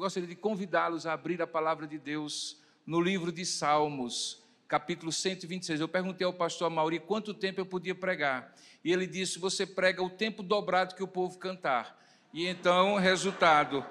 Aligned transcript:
gostaria 0.00 0.26
de 0.26 0.34
convidá-los 0.34 1.04
a 1.06 1.12
abrir 1.12 1.42
a 1.42 1.46
palavra 1.46 1.86
de 1.86 1.98
Deus 1.98 2.58
no 2.86 3.00
livro 3.02 3.30
de 3.30 3.44
Salmos, 3.44 4.42
capítulo 4.66 5.12
126. 5.12 5.78
Eu 5.78 5.88
perguntei 5.88 6.26
ao 6.26 6.32
pastor 6.32 6.70
Mauri 6.70 6.98
quanto 6.98 7.34
tempo 7.34 7.60
eu 7.60 7.66
podia 7.66 7.94
pregar. 7.94 8.54
E 8.82 8.90
ele 8.90 9.06
disse: 9.06 9.38
Você 9.38 9.66
prega 9.66 10.02
o 10.02 10.08
tempo 10.08 10.42
dobrado 10.42 10.94
que 10.94 11.02
o 11.02 11.08
povo 11.08 11.38
cantar. 11.38 12.00
E 12.32 12.46
então, 12.46 12.96
resultado, 12.96 13.84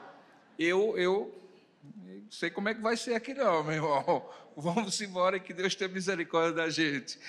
eu, 0.58 0.98
eu 0.98 1.32
sei 2.28 2.50
como 2.50 2.70
é 2.70 2.74
que 2.74 2.82
vai 2.82 2.98
ser 2.98 3.14
aqui, 3.14 3.36
não, 3.36 3.64
meu 3.64 3.74
irmão. 3.74 4.30
Vamos 4.58 5.00
embora 5.02 5.40
que 5.40 5.54
Deus 5.54 5.76
tenha 5.76 5.90
misericórdia 5.90 6.54
da 6.54 6.70
gente. 6.72 7.20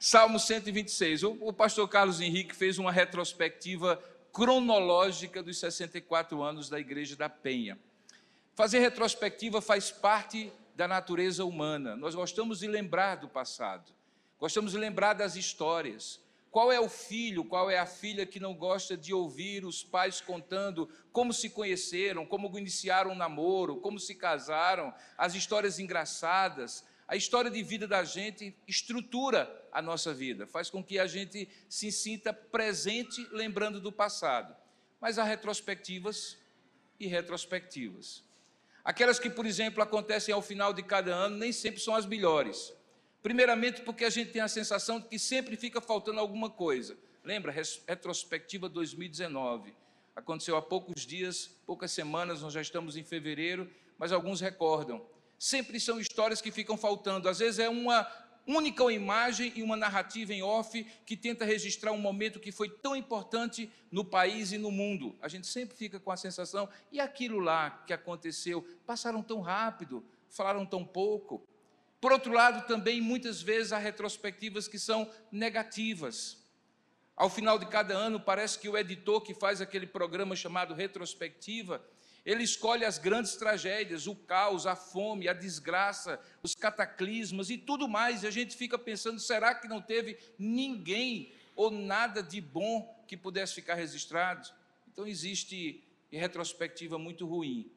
Salmo 0.00 0.38
126. 0.38 1.24
O, 1.24 1.36
o 1.42 1.52
pastor 1.52 1.86
Carlos 1.88 2.22
Henrique 2.22 2.56
fez 2.56 2.78
uma 2.78 2.90
retrospectiva 2.90 4.02
cronológica 4.32 5.42
dos 5.42 5.60
64 5.60 6.42
anos 6.42 6.70
da 6.70 6.80
Igreja 6.80 7.14
da 7.16 7.28
Penha. 7.28 7.78
Fazer 8.60 8.80
retrospectiva 8.80 9.62
faz 9.62 9.90
parte 9.90 10.52
da 10.76 10.86
natureza 10.86 11.46
humana. 11.46 11.96
Nós 11.96 12.14
gostamos 12.14 12.58
de 12.58 12.66
lembrar 12.66 13.14
do 13.14 13.26
passado, 13.26 13.90
gostamos 14.38 14.72
de 14.72 14.78
lembrar 14.78 15.14
das 15.14 15.34
histórias. 15.34 16.20
Qual 16.50 16.70
é 16.70 16.78
o 16.78 16.86
filho, 16.86 17.42
qual 17.42 17.70
é 17.70 17.78
a 17.78 17.86
filha 17.86 18.26
que 18.26 18.38
não 18.38 18.54
gosta 18.54 18.98
de 18.98 19.14
ouvir 19.14 19.64
os 19.64 19.82
pais 19.82 20.20
contando 20.20 20.90
como 21.10 21.32
se 21.32 21.48
conheceram, 21.48 22.26
como 22.26 22.58
iniciaram 22.58 23.12
um 23.12 23.14
namoro, 23.14 23.76
como 23.76 23.98
se 23.98 24.14
casaram, 24.14 24.92
as 25.16 25.34
histórias 25.34 25.78
engraçadas? 25.78 26.84
A 27.08 27.16
história 27.16 27.50
de 27.50 27.62
vida 27.62 27.88
da 27.88 28.04
gente 28.04 28.54
estrutura 28.68 29.50
a 29.72 29.80
nossa 29.80 30.12
vida, 30.12 30.46
faz 30.46 30.68
com 30.68 30.84
que 30.84 30.98
a 30.98 31.06
gente 31.06 31.48
se 31.66 31.90
sinta 31.90 32.30
presente 32.30 33.26
lembrando 33.32 33.80
do 33.80 33.90
passado. 33.90 34.54
Mas 35.00 35.18
há 35.18 35.24
retrospectivas 35.24 36.36
e 36.98 37.06
retrospectivas. 37.06 38.28
Aquelas 38.84 39.18
que, 39.18 39.28
por 39.28 39.46
exemplo, 39.46 39.82
acontecem 39.82 40.34
ao 40.34 40.40
final 40.40 40.72
de 40.72 40.82
cada 40.82 41.14
ano, 41.14 41.36
nem 41.36 41.52
sempre 41.52 41.80
são 41.80 41.94
as 41.94 42.06
melhores. 42.06 42.72
Primeiramente, 43.22 43.82
porque 43.82 44.04
a 44.04 44.10
gente 44.10 44.32
tem 44.32 44.40
a 44.40 44.48
sensação 44.48 44.98
de 44.98 45.08
que 45.08 45.18
sempre 45.18 45.56
fica 45.56 45.80
faltando 45.80 46.20
alguma 46.20 46.48
coisa. 46.48 46.96
Lembra, 47.22 47.54
retrospectiva 47.86 48.68
2019. 48.68 49.74
Aconteceu 50.16 50.56
há 50.56 50.62
poucos 50.62 51.06
dias, 51.06 51.50
poucas 51.66 51.92
semanas, 51.92 52.40
nós 52.40 52.52
já 52.52 52.62
estamos 52.62 52.96
em 52.96 53.04
fevereiro, 53.04 53.70
mas 53.98 54.12
alguns 54.12 54.40
recordam. 54.40 55.04
Sempre 55.38 55.78
são 55.78 56.00
histórias 56.00 56.40
que 56.40 56.50
ficam 56.50 56.76
faltando. 56.76 57.28
Às 57.28 57.38
vezes 57.38 57.58
é 57.58 57.68
uma 57.68 58.04
única 58.56 58.84
imagem 58.92 59.52
e 59.54 59.62
uma 59.62 59.76
narrativa 59.76 60.32
em 60.32 60.42
off 60.42 60.82
que 61.06 61.16
tenta 61.16 61.44
registrar 61.44 61.92
um 61.92 61.98
momento 61.98 62.40
que 62.40 62.50
foi 62.50 62.68
tão 62.68 62.96
importante 62.96 63.70
no 63.90 64.04
país 64.04 64.52
e 64.52 64.58
no 64.58 64.70
mundo. 64.70 65.16
A 65.20 65.28
gente 65.28 65.46
sempre 65.46 65.76
fica 65.76 66.00
com 66.00 66.10
a 66.10 66.16
sensação, 66.16 66.68
e 66.90 67.00
aquilo 67.00 67.38
lá 67.38 67.70
que 67.86 67.92
aconteceu, 67.92 68.62
passaram 68.86 69.22
tão 69.22 69.40
rápido, 69.40 70.04
falaram 70.28 70.66
tão 70.66 70.84
pouco. 70.84 71.46
Por 72.00 72.12
outro 72.12 72.32
lado, 72.32 72.66
também 72.66 73.00
muitas 73.00 73.42
vezes 73.42 73.72
há 73.72 73.78
retrospectivas 73.78 74.66
que 74.66 74.78
são 74.78 75.10
negativas. 75.30 76.38
Ao 77.14 77.28
final 77.28 77.58
de 77.58 77.66
cada 77.66 77.94
ano, 77.94 78.18
parece 78.18 78.58
que 78.58 78.68
o 78.68 78.78
editor 78.78 79.20
que 79.20 79.34
faz 79.34 79.60
aquele 79.60 79.86
programa 79.86 80.34
chamado 80.34 80.72
retrospectiva, 80.72 81.84
ele 82.24 82.42
escolhe 82.42 82.84
as 82.84 82.98
grandes 82.98 83.36
tragédias, 83.36 84.06
o 84.06 84.14
caos, 84.14 84.66
a 84.66 84.76
fome, 84.76 85.28
a 85.28 85.32
desgraça, 85.32 86.20
os 86.42 86.54
cataclismas 86.54 87.50
e 87.50 87.56
tudo 87.56 87.88
mais, 87.88 88.22
e 88.22 88.26
a 88.26 88.30
gente 88.30 88.56
fica 88.56 88.78
pensando: 88.78 89.18
será 89.18 89.54
que 89.54 89.68
não 89.68 89.80
teve 89.80 90.18
ninguém 90.38 91.32
ou 91.56 91.70
nada 91.70 92.22
de 92.22 92.40
bom 92.40 93.04
que 93.06 93.16
pudesse 93.16 93.54
ficar 93.54 93.74
registrado? 93.74 94.48
Então 94.92 95.06
existe 95.06 95.82
retrospectiva 96.10 96.98
muito 96.98 97.26
ruim, 97.26 97.70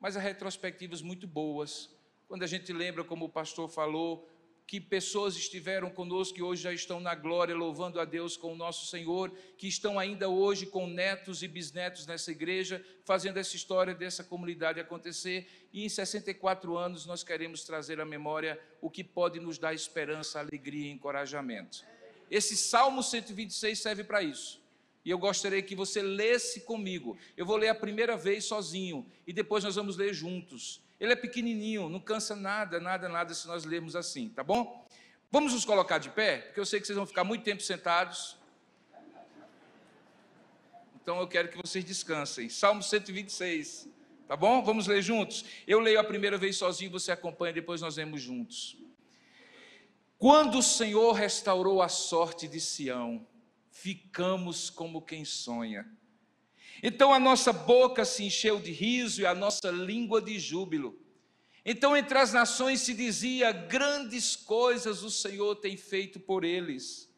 mas 0.00 0.16
há 0.16 0.20
retrospectivas 0.20 1.02
muito 1.02 1.26
boas 1.26 1.90
quando 2.28 2.42
a 2.42 2.46
gente 2.46 2.72
lembra, 2.72 3.04
como 3.04 3.26
o 3.26 3.28
pastor 3.28 3.68
falou, 3.68 4.28
que 4.66 4.80
pessoas 4.80 5.36
estiveram 5.36 5.88
conosco 5.88 6.38
e 6.38 6.42
hoje 6.42 6.62
já 6.62 6.72
estão 6.72 6.98
na 6.98 7.14
glória, 7.14 7.54
louvando 7.54 8.00
a 8.00 8.04
Deus 8.04 8.36
com 8.36 8.52
o 8.52 8.56
nosso 8.56 8.86
Senhor, 8.86 9.30
que 9.56 9.68
estão 9.68 9.96
ainda 9.96 10.28
hoje 10.28 10.66
com 10.66 10.88
netos 10.88 11.42
e 11.42 11.48
bisnetos 11.48 12.04
nessa 12.04 12.32
igreja, 12.32 12.84
fazendo 13.04 13.36
essa 13.36 13.54
história 13.54 13.94
dessa 13.94 14.24
comunidade 14.24 14.80
acontecer. 14.80 15.68
E 15.72 15.84
em 15.84 15.88
64 15.88 16.76
anos 16.76 17.06
nós 17.06 17.22
queremos 17.22 17.62
trazer 17.62 18.00
à 18.00 18.04
memória 18.04 18.60
o 18.80 18.90
que 18.90 19.04
pode 19.04 19.38
nos 19.38 19.56
dar 19.56 19.72
esperança, 19.72 20.40
alegria 20.40 20.88
e 20.88 20.90
encorajamento. 20.90 21.84
Esse 22.28 22.56
Salmo 22.56 23.04
126 23.04 23.78
serve 23.78 24.02
para 24.02 24.20
isso. 24.20 24.60
E 25.04 25.10
eu 25.10 25.18
gostaria 25.18 25.62
que 25.62 25.76
você 25.76 26.02
lesse 26.02 26.62
comigo. 26.62 27.16
Eu 27.36 27.46
vou 27.46 27.56
ler 27.56 27.68
a 27.68 27.74
primeira 27.76 28.16
vez 28.16 28.46
sozinho 28.46 29.06
e 29.24 29.32
depois 29.32 29.62
nós 29.62 29.76
vamos 29.76 29.96
ler 29.96 30.12
juntos. 30.12 30.84
Ele 30.98 31.12
é 31.12 31.16
pequenininho, 31.16 31.88
não 31.88 32.00
cansa 32.00 32.34
nada, 32.34 32.80
nada, 32.80 33.08
nada 33.08 33.34
se 33.34 33.46
nós 33.46 33.64
lermos 33.64 33.94
assim, 33.94 34.30
tá 34.30 34.42
bom? 34.42 34.86
Vamos 35.30 35.52
nos 35.52 35.64
colocar 35.64 35.98
de 35.98 36.08
pé, 36.08 36.38
porque 36.38 36.60
eu 36.60 36.64
sei 36.64 36.80
que 36.80 36.86
vocês 36.86 36.96
vão 36.96 37.06
ficar 37.06 37.24
muito 37.24 37.44
tempo 37.44 37.62
sentados. 37.62 38.38
Então 41.02 41.20
eu 41.20 41.28
quero 41.28 41.48
que 41.48 41.56
vocês 41.56 41.84
descansem. 41.84 42.48
Salmo 42.48 42.82
126, 42.82 43.88
tá 44.26 44.36
bom? 44.36 44.62
Vamos 44.62 44.86
ler 44.86 45.02
juntos? 45.02 45.44
Eu 45.66 45.78
leio 45.80 46.00
a 46.00 46.04
primeira 46.04 46.38
vez 46.38 46.56
sozinho, 46.56 46.90
você 46.90 47.12
acompanha, 47.12 47.52
depois 47.52 47.80
nós 47.80 47.96
lemos 47.96 48.22
juntos. 48.22 48.76
Quando 50.18 50.58
o 50.58 50.62
Senhor 50.62 51.12
restaurou 51.12 51.82
a 51.82 51.88
sorte 51.88 52.48
de 52.48 52.58
Sião, 52.58 53.26
ficamos 53.70 54.70
como 54.70 55.02
quem 55.02 55.24
sonha. 55.26 55.86
Então 56.82 57.12
a 57.12 57.18
nossa 57.18 57.52
boca 57.52 58.04
se 58.04 58.24
encheu 58.24 58.60
de 58.60 58.70
riso 58.70 59.22
e 59.22 59.26
a 59.26 59.34
nossa 59.34 59.70
língua 59.70 60.20
de 60.20 60.38
júbilo. 60.38 60.98
Então 61.64 61.96
entre 61.96 62.18
as 62.18 62.32
nações 62.32 62.80
se 62.80 62.94
dizia: 62.94 63.52
grandes 63.52 64.36
coisas 64.36 65.02
o 65.02 65.10
Senhor 65.10 65.56
tem 65.56 65.76
feito 65.76 66.20
por 66.20 66.44
eles. 66.44 67.10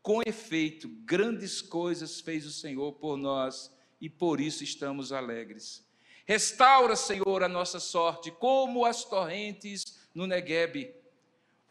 Com 0.00 0.20
efeito, 0.26 0.88
grandes 1.04 1.62
coisas 1.62 2.20
fez 2.20 2.44
o 2.44 2.50
Senhor 2.50 2.92
por 2.94 3.16
nós 3.16 3.72
e 4.00 4.08
por 4.08 4.40
isso 4.40 4.64
estamos 4.64 5.12
alegres. 5.12 5.86
Restaura, 6.24 6.96
Senhor, 6.96 7.42
a 7.42 7.48
nossa 7.48 7.78
sorte, 7.78 8.30
como 8.30 8.84
as 8.84 9.04
torrentes 9.04 9.84
no 10.14 10.26
Neguebe. 10.26 10.94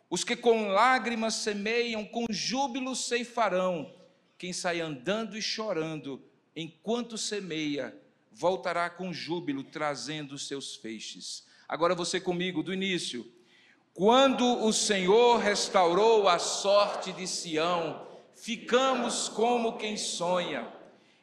Os 0.10 0.24
que 0.24 0.36
com 0.36 0.68
lágrimas 0.68 1.36
semeiam, 1.36 2.06
com 2.06 2.26
júbilo 2.30 2.96
ceifarão. 2.96 3.94
Quem 4.38 4.52
sai 4.52 4.82
andando 4.82 5.38
e 5.38 5.42
chorando, 5.42 6.22
enquanto 6.56 7.18
semeia, 7.18 7.96
voltará 8.32 8.90
com 8.90 9.14
júbilo, 9.14 9.64
trazendo 9.64 10.38
seus 10.38 10.76
feixes. 10.76 11.46
Agora 11.68 11.96
você 11.96 12.20
comigo, 12.20 12.64
do 12.64 12.74
início. 12.74 13.30
Quando 13.94 14.64
o 14.64 14.72
Senhor 14.72 15.38
restaurou 15.38 16.28
a 16.28 16.40
sorte 16.40 17.12
de 17.12 17.28
Sião, 17.28 18.08
ficamos 18.36 19.28
como 19.28 19.78
quem 19.78 19.98
sonha. 19.98 20.68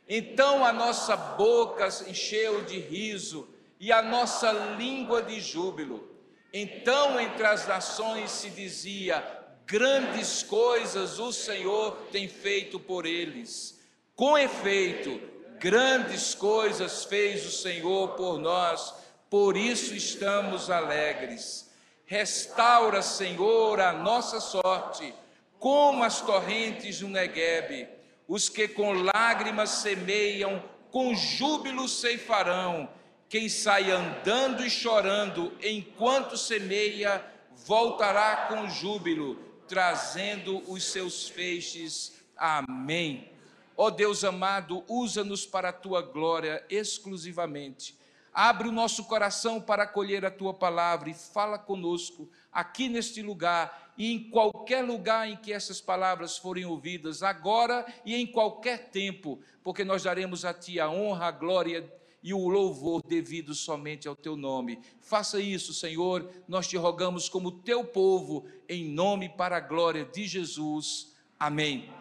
Então 0.08 0.64
a 0.64 0.72
nossa 0.72 1.16
boca 1.16 1.90
se 1.90 2.10
encheu 2.10 2.64
de 2.64 2.78
riso 2.78 3.48
e 3.80 3.92
a 3.92 4.02
nossa 4.02 4.52
língua 4.76 5.22
de 5.22 5.40
júbilo. 5.40 6.08
Então 6.52 7.20
entre 7.20 7.46
as 7.46 7.66
nações 7.66 8.30
se 8.30 8.50
dizia: 8.50 9.22
grandes 9.66 10.42
coisas 10.42 11.18
o 11.18 11.32
Senhor 11.32 11.92
tem 12.10 12.28
feito 12.28 12.78
por 12.80 13.04
eles. 13.04 13.77
Com 14.18 14.36
efeito, 14.36 15.20
grandes 15.60 16.34
coisas 16.34 17.04
fez 17.04 17.46
o 17.46 17.52
Senhor 17.52 18.16
por 18.16 18.36
nós, 18.36 18.92
por 19.30 19.56
isso 19.56 19.94
estamos 19.94 20.68
alegres. 20.70 21.70
Restaura, 22.04 23.00
Senhor, 23.00 23.78
a 23.78 23.92
nossa 23.92 24.40
sorte, 24.40 25.14
como 25.60 26.02
as 26.02 26.20
torrentes 26.20 26.98
do 26.98 27.06
Neguebe. 27.06 27.86
Os 28.26 28.48
que 28.48 28.66
com 28.66 29.08
lágrimas 29.14 29.70
semeiam, 29.70 30.64
com 30.90 31.14
júbilo 31.14 31.88
ceifarão. 31.88 32.88
Quem 33.28 33.48
sai 33.48 33.88
andando 33.92 34.66
e 34.66 34.68
chorando 34.68 35.56
enquanto 35.62 36.36
semeia, 36.36 37.24
voltará 37.54 38.48
com 38.48 38.68
júbilo, 38.68 39.36
trazendo 39.68 40.60
os 40.68 40.82
seus 40.82 41.28
feixes. 41.28 42.20
Amém. 42.36 43.37
Ó 43.80 43.86
oh 43.86 43.90
Deus 43.92 44.24
amado, 44.24 44.82
usa-nos 44.88 45.46
para 45.46 45.68
a 45.68 45.72
tua 45.72 46.02
glória 46.02 46.66
exclusivamente. 46.68 47.96
Abre 48.34 48.66
o 48.66 48.72
nosso 48.72 49.04
coração 49.04 49.60
para 49.60 49.84
acolher 49.84 50.24
a 50.24 50.32
tua 50.32 50.52
palavra 50.52 51.10
e 51.10 51.14
fala 51.14 51.56
conosco 51.56 52.28
aqui 52.50 52.88
neste 52.88 53.22
lugar 53.22 53.94
e 53.96 54.12
em 54.12 54.30
qualquer 54.30 54.82
lugar 54.82 55.28
em 55.28 55.36
que 55.36 55.52
essas 55.52 55.80
palavras 55.80 56.36
forem 56.36 56.64
ouvidas, 56.64 57.22
agora 57.22 57.86
e 58.04 58.16
em 58.16 58.26
qualquer 58.26 58.90
tempo, 58.90 59.38
porque 59.62 59.84
nós 59.84 60.02
daremos 60.02 60.44
a 60.44 60.52
ti 60.52 60.80
a 60.80 60.90
honra, 60.90 61.26
a 61.26 61.30
glória 61.30 61.88
e 62.20 62.34
o 62.34 62.48
louvor 62.48 63.00
devido 63.06 63.54
somente 63.54 64.08
ao 64.08 64.16
teu 64.16 64.36
nome. 64.36 64.80
Faça 65.00 65.40
isso, 65.40 65.72
Senhor, 65.72 66.28
nós 66.48 66.66
te 66.66 66.76
rogamos 66.76 67.28
como 67.28 67.62
teu 67.62 67.84
povo, 67.84 68.44
em 68.68 68.84
nome 68.88 69.28
para 69.28 69.58
a 69.58 69.60
glória 69.60 70.04
de 70.04 70.26
Jesus. 70.26 71.14
Amém. 71.38 71.97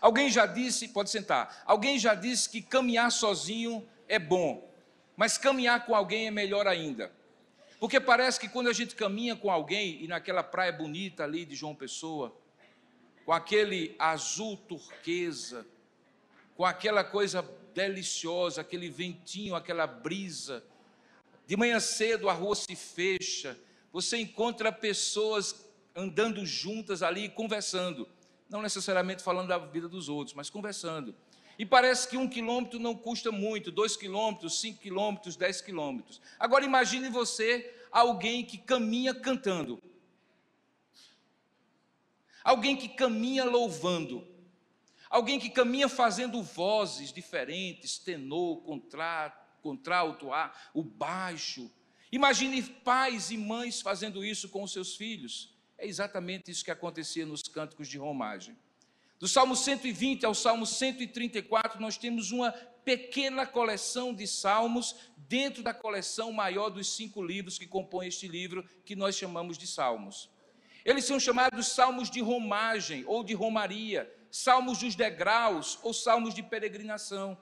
Alguém 0.00 0.30
já 0.30 0.46
disse, 0.46 0.88
pode 0.88 1.10
sentar, 1.10 1.62
alguém 1.66 1.98
já 1.98 2.14
disse 2.14 2.48
que 2.48 2.62
caminhar 2.62 3.10
sozinho 3.10 3.86
é 4.08 4.18
bom. 4.18 4.70
Mas 5.16 5.38
caminhar 5.38 5.86
com 5.86 5.94
alguém 5.94 6.26
é 6.26 6.30
melhor 6.30 6.66
ainda. 6.66 7.12
Porque 7.78 8.00
parece 8.00 8.40
que 8.40 8.48
quando 8.48 8.68
a 8.68 8.72
gente 8.72 8.94
caminha 8.94 9.36
com 9.36 9.50
alguém, 9.50 10.02
e 10.02 10.08
naquela 10.08 10.42
praia 10.42 10.72
bonita 10.72 11.24
ali 11.24 11.44
de 11.44 11.54
João 11.54 11.74
Pessoa, 11.74 12.34
com 13.24 13.32
aquele 13.32 13.94
azul 13.98 14.56
turquesa, 14.56 15.66
com 16.56 16.64
aquela 16.64 17.02
coisa 17.02 17.42
deliciosa, 17.74 18.60
aquele 18.60 18.88
ventinho, 18.88 19.54
aquela 19.54 19.86
brisa, 19.86 20.64
de 21.46 21.56
manhã 21.56 21.78
cedo 21.80 22.28
a 22.28 22.32
rua 22.32 22.54
se 22.54 22.74
fecha, 22.74 23.58
você 23.92 24.16
encontra 24.16 24.72
pessoas 24.72 25.68
andando 25.94 26.44
juntas 26.44 27.02
ali, 27.02 27.28
conversando, 27.28 28.08
não 28.48 28.62
necessariamente 28.62 29.22
falando 29.22 29.48
da 29.48 29.58
vida 29.58 29.88
dos 29.88 30.08
outros, 30.08 30.34
mas 30.34 30.50
conversando. 30.50 31.14
E 31.58 31.64
parece 31.64 32.08
que 32.08 32.16
um 32.16 32.28
quilômetro 32.28 32.78
não 32.78 32.96
custa 32.96 33.30
muito, 33.30 33.70
dois 33.70 33.96
quilômetros, 33.96 34.60
cinco 34.60 34.80
quilômetros, 34.80 35.36
dez 35.36 35.60
quilômetros. 35.60 36.20
Agora 36.38 36.64
imagine 36.64 37.08
você, 37.08 37.72
alguém 37.92 38.44
que 38.44 38.58
caminha 38.58 39.14
cantando, 39.14 39.80
alguém 42.42 42.76
que 42.76 42.88
caminha 42.88 43.44
louvando, 43.44 44.26
alguém 45.08 45.38
que 45.38 45.48
caminha 45.48 45.88
fazendo 45.88 46.42
vozes 46.42 47.12
diferentes, 47.12 47.98
tenor, 47.98 48.62
contrato, 48.62 49.44
contralto, 49.62 50.28
o 50.74 50.82
baixo. 50.82 51.70
Imagine 52.10 52.62
pais 52.62 53.30
e 53.30 53.36
mães 53.36 53.80
fazendo 53.80 54.24
isso 54.24 54.48
com 54.48 54.64
os 54.64 54.72
seus 54.72 54.96
filhos. 54.96 55.53
É 55.78 55.86
exatamente 55.86 56.50
isso 56.50 56.64
que 56.64 56.70
acontecia 56.70 57.26
nos 57.26 57.42
cânticos 57.42 57.88
de 57.88 57.98
romagem. 57.98 58.56
Do 59.18 59.28
Salmo 59.28 59.56
120 59.56 60.26
ao 60.26 60.34
Salmo 60.34 60.66
134, 60.66 61.80
nós 61.80 61.96
temos 61.96 62.30
uma 62.30 62.52
pequena 62.84 63.46
coleção 63.46 64.12
de 64.12 64.26
salmos 64.26 64.94
dentro 65.16 65.62
da 65.62 65.72
coleção 65.72 66.30
maior 66.32 66.68
dos 66.68 66.94
cinco 66.94 67.22
livros 67.22 67.58
que 67.58 67.66
compõem 67.66 68.08
este 68.08 68.28
livro, 68.28 68.64
que 68.84 68.94
nós 68.94 69.16
chamamos 69.16 69.56
de 69.56 69.66
Salmos. 69.66 70.30
Eles 70.84 71.06
são 71.06 71.18
chamados 71.18 71.68
salmos 71.68 72.10
de 72.10 72.20
romagem 72.20 73.04
ou 73.06 73.24
de 73.24 73.32
romaria, 73.32 74.12
salmos 74.30 74.78
dos 74.78 74.94
degraus 74.94 75.78
ou 75.82 75.94
salmos 75.94 76.34
de 76.34 76.42
peregrinação, 76.42 77.38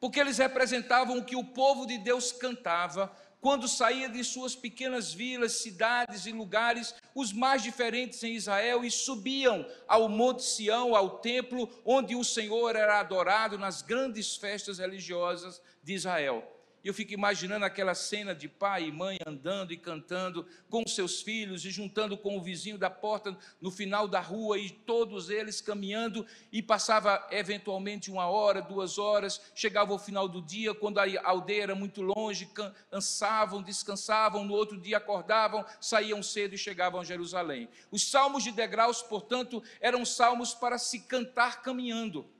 porque 0.00 0.18
eles 0.18 0.38
representavam 0.38 1.18
o 1.18 1.24
que 1.24 1.36
o 1.36 1.44
povo 1.44 1.84
de 1.84 1.98
Deus 1.98 2.32
cantava 2.32 3.14
quando 3.46 3.68
saía 3.68 4.08
de 4.08 4.24
suas 4.24 4.56
pequenas 4.56 5.14
vilas, 5.14 5.58
cidades 5.58 6.26
e 6.26 6.32
lugares, 6.32 6.92
os 7.14 7.32
mais 7.32 7.62
diferentes 7.62 8.20
em 8.24 8.34
Israel, 8.34 8.84
e 8.84 8.90
subiam 8.90 9.64
ao 9.86 10.08
Monte 10.08 10.42
Sião, 10.42 10.96
ao 10.96 11.20
templo, 11.20 11.70
onde 11.84 12.16
o 12.16 12.24
Senhor 12.24 12.74
era 12.74 12.98
adorado 12.98 13.56
nas 13.56 13.82
grandes 13.82 14.34
festas 14.34 14.78
religiosas 14.78 15.62
de 15.80 15.94
Israel. 15.94 16.55
Eu 16.86 16.94
fico 16.94 17.12
imaginando 17.12 17.64
aquela 17.64 17.96
cena 17.96 18.32
de 18.32 18.48
pai 18.48 18.84
e 18.84 18.92
mãe 18.92 19.18
andando 19.26 19.72
e 19.72 19.76
cantando 19.76 20.46
com 20.70 20.86
seus 20.86 21.20
filhos 21.20 21.64
e 21.64 21.70
juntando 21.72 22.16
com 22.16 22.38
o 22.38 22.40
vizinho 22.40 22.78
da 22.78 22.88
porta 22.88 23.36
no 23.60 23.72
final 23.72 24.06
da 24.06 24.20
rua 24.20 24.56
e 24.56 24.70
todos 24.70 25.28
eles 25.28 25.60
caminhando 25.60 26.24
e 26.52 26.62
passava 26.62 27.26
eventualmente 27.32 28.08
uma 28.08 28.28
hora, 28.28 28.62
duas 28.62 28.98
horas, 28.98 29.42
chegava 29.52 29.92
ao 29.92 29.98
final 29.98 30.28
do 30.28 30.40
dia, 30.40 30.72
quando 30.76 31.00
a 31.00 31.06
aldeia 31.24 31.64
era 31.64 31.74
muito 31.74 32.02
longe, 32.02 32.48
cansavam, 32.88 33.64
descansavam, 33.64 34.44
no 34.44 34.54
outro 34.54 34.80
dia 34.80 34.98
acordavam, 34.98 35.66
saíam 35.80 36.22
cedo 36.22 36.54
e 36.54 36.58
chegavam 36.58 37.00
a 37.00 37.04
Jerusalém. 37.04 37.68
Os 37.90 38.08
salmos 38.08 38.44
de 38.44 38.52
degraus, 38.52 39.02
portanto, 39.02 39.60
eram 39.80 40.04
salmos 40.04 40.54
para 40.54 40.78
se 40.78 41.00
cantar 41.00 41.62
caminhando. 41.62 42.30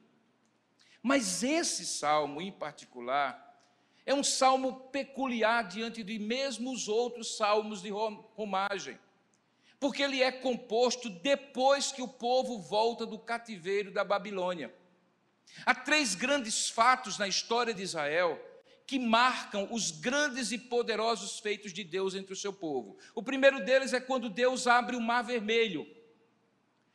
Mas 1.02 1.42
esse 1.42 1.84
salmo 1.84 2.40
em 2.40 2.52
particular, 2.52 3.45
é 4.06 4.14
um 4.14 4.22
salmo 4.22 4.88
peculiar 4.92 5.66
diante 5.66 6.04
de 6.04 6.16
mesmo 6.18 6.72
os 6.72 6.86
outros 6.86 7.36
salmos 7.36 7.82
de 7.82 7.90
romagem, 7.90 8.96
porque 9.80 10.02
ele 10.02 10.22
é 10.22 10.30
composto 10.30 11.10
depois 11.10 11.90
que 11.90 12.00
o 12.00 12.08
povo 12.08 12.60
volta 12.60 13.04
do 13.04 13.18
cativeiro 13.18 13.90
da 13.90 14.04
Babilônia. 14.04 14.72
Há 15.64 15.74
três 15.74 16.14
grandes 16.14 16.70
fatos 16.70 17.18
na 17.18 17.26
história 17.26 17.74
de 17.74 17.82
Israel 17.82 18.40
que 18.86 18.98
marcam 18.98 19.68
os 19.72 19.90
grandes 19.90 20.52
e 20.52 20.58
poderosos 20.58 21.40
feitos 21.40 21.72
de 21.72 21.82
Deus 21.82 22.14
entre 22.14 22.32
o 22.32 22.36
seu 22.36 22.52
povo. 22.52 22.96
O 23.14 23.22
primeiro 23.22 23.64
deles 23.64 23.92
é 23.92 24.00
quando 24.00 24.30
Deus 24.30 24.68
abre 24.68 24.94
o 24.94 25.00
mar 25.00 25.22
vermelho. 25.22 25.84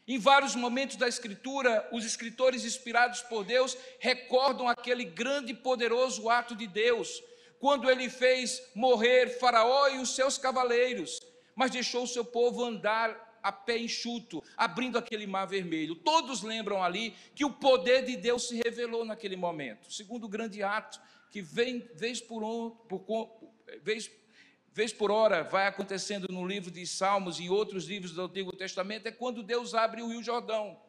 Em 0.08 0.18
vários 0.18 0.56
momentos 0.56 0.96
da 0.96 1.08
Escritura, 1.08 1.88
os 1.92 2.04
escritores 2.04 2.66
inspirados 2.66 3.22
por 3.22 3.44
Deus 3.44 3.78
recordam 4.00 4.68
aquele 4.68 5.06
grande 5.06 5.52
e 5.52 5.56
poderoso 5.56 6.30
ato 6.30 6.56
de 6.56 6.66
Deus, 6.66 7.22
quando 7.60 7.90
ele 7.90 8.10
fez 8.10 8.62
morrer 8.74 9.38
Faraó 9.40 9.88
e 9.90 10.00
os 10.00 10.16
seus 10.16 10.38
cavaleiros, 10.38 11.20
mas 11.56 11.70
deixou 11.70 12.04
o 12.04 12.08
seu 12.08 12.26
povo 12.26 12.64
andar 12.64 13.30
a 13.44 13.52
pé 13.52 13.78
enxuto, 13.78 14.44
abrindo 14.58 14.98
aquele 14.98 15.28
mar 15.28 15.46
vermelho. 15.46 15.96
Todos 15.96 16.42
lembram 16.42 16.84
ali 16.84 17.16
que 17.36 17.46
o 17.46 17.54
poder 17.54 18.04
de 18.04 18.16
Deus 18.16 18.48
se 18.48 18.62
revelou 18.64 19.06
naquele 19.06 19.36
momento. 19.36 19.92
Segundo 19.92 20.28
grande 20.28 20.64
ato 20.64 21.00
que 21.30 21.42
vem 21.42 21.88
vez 21.96 22.20
por, 22.20 22.44
um, 22.44 22.72
por 22.72 23.30
vez 23.82 24.10
vez 24.74 24.94
por 24.94 25.12
hora 25.12 25.44
vai 25.44 25.68
acontecendo 25.68 26.28
no 26.30 26.46
livro 26.46 26.72
de 26.72 26.86
Salmos 26.88 27.40
e 27.40 27.50
outros 27.50 27.86
livros 27.86 28.14
do 28.14 28.24
Antigo 28.24 28.56
Testamento, 28.56 29.08
é 29.08 29.12
quando 29.12 29.44
Deus 29.44 29.74
abre 29.74 30.02
o 30.02 30.08
Rio 30.08 30.24
Jordão. 30.24 30.80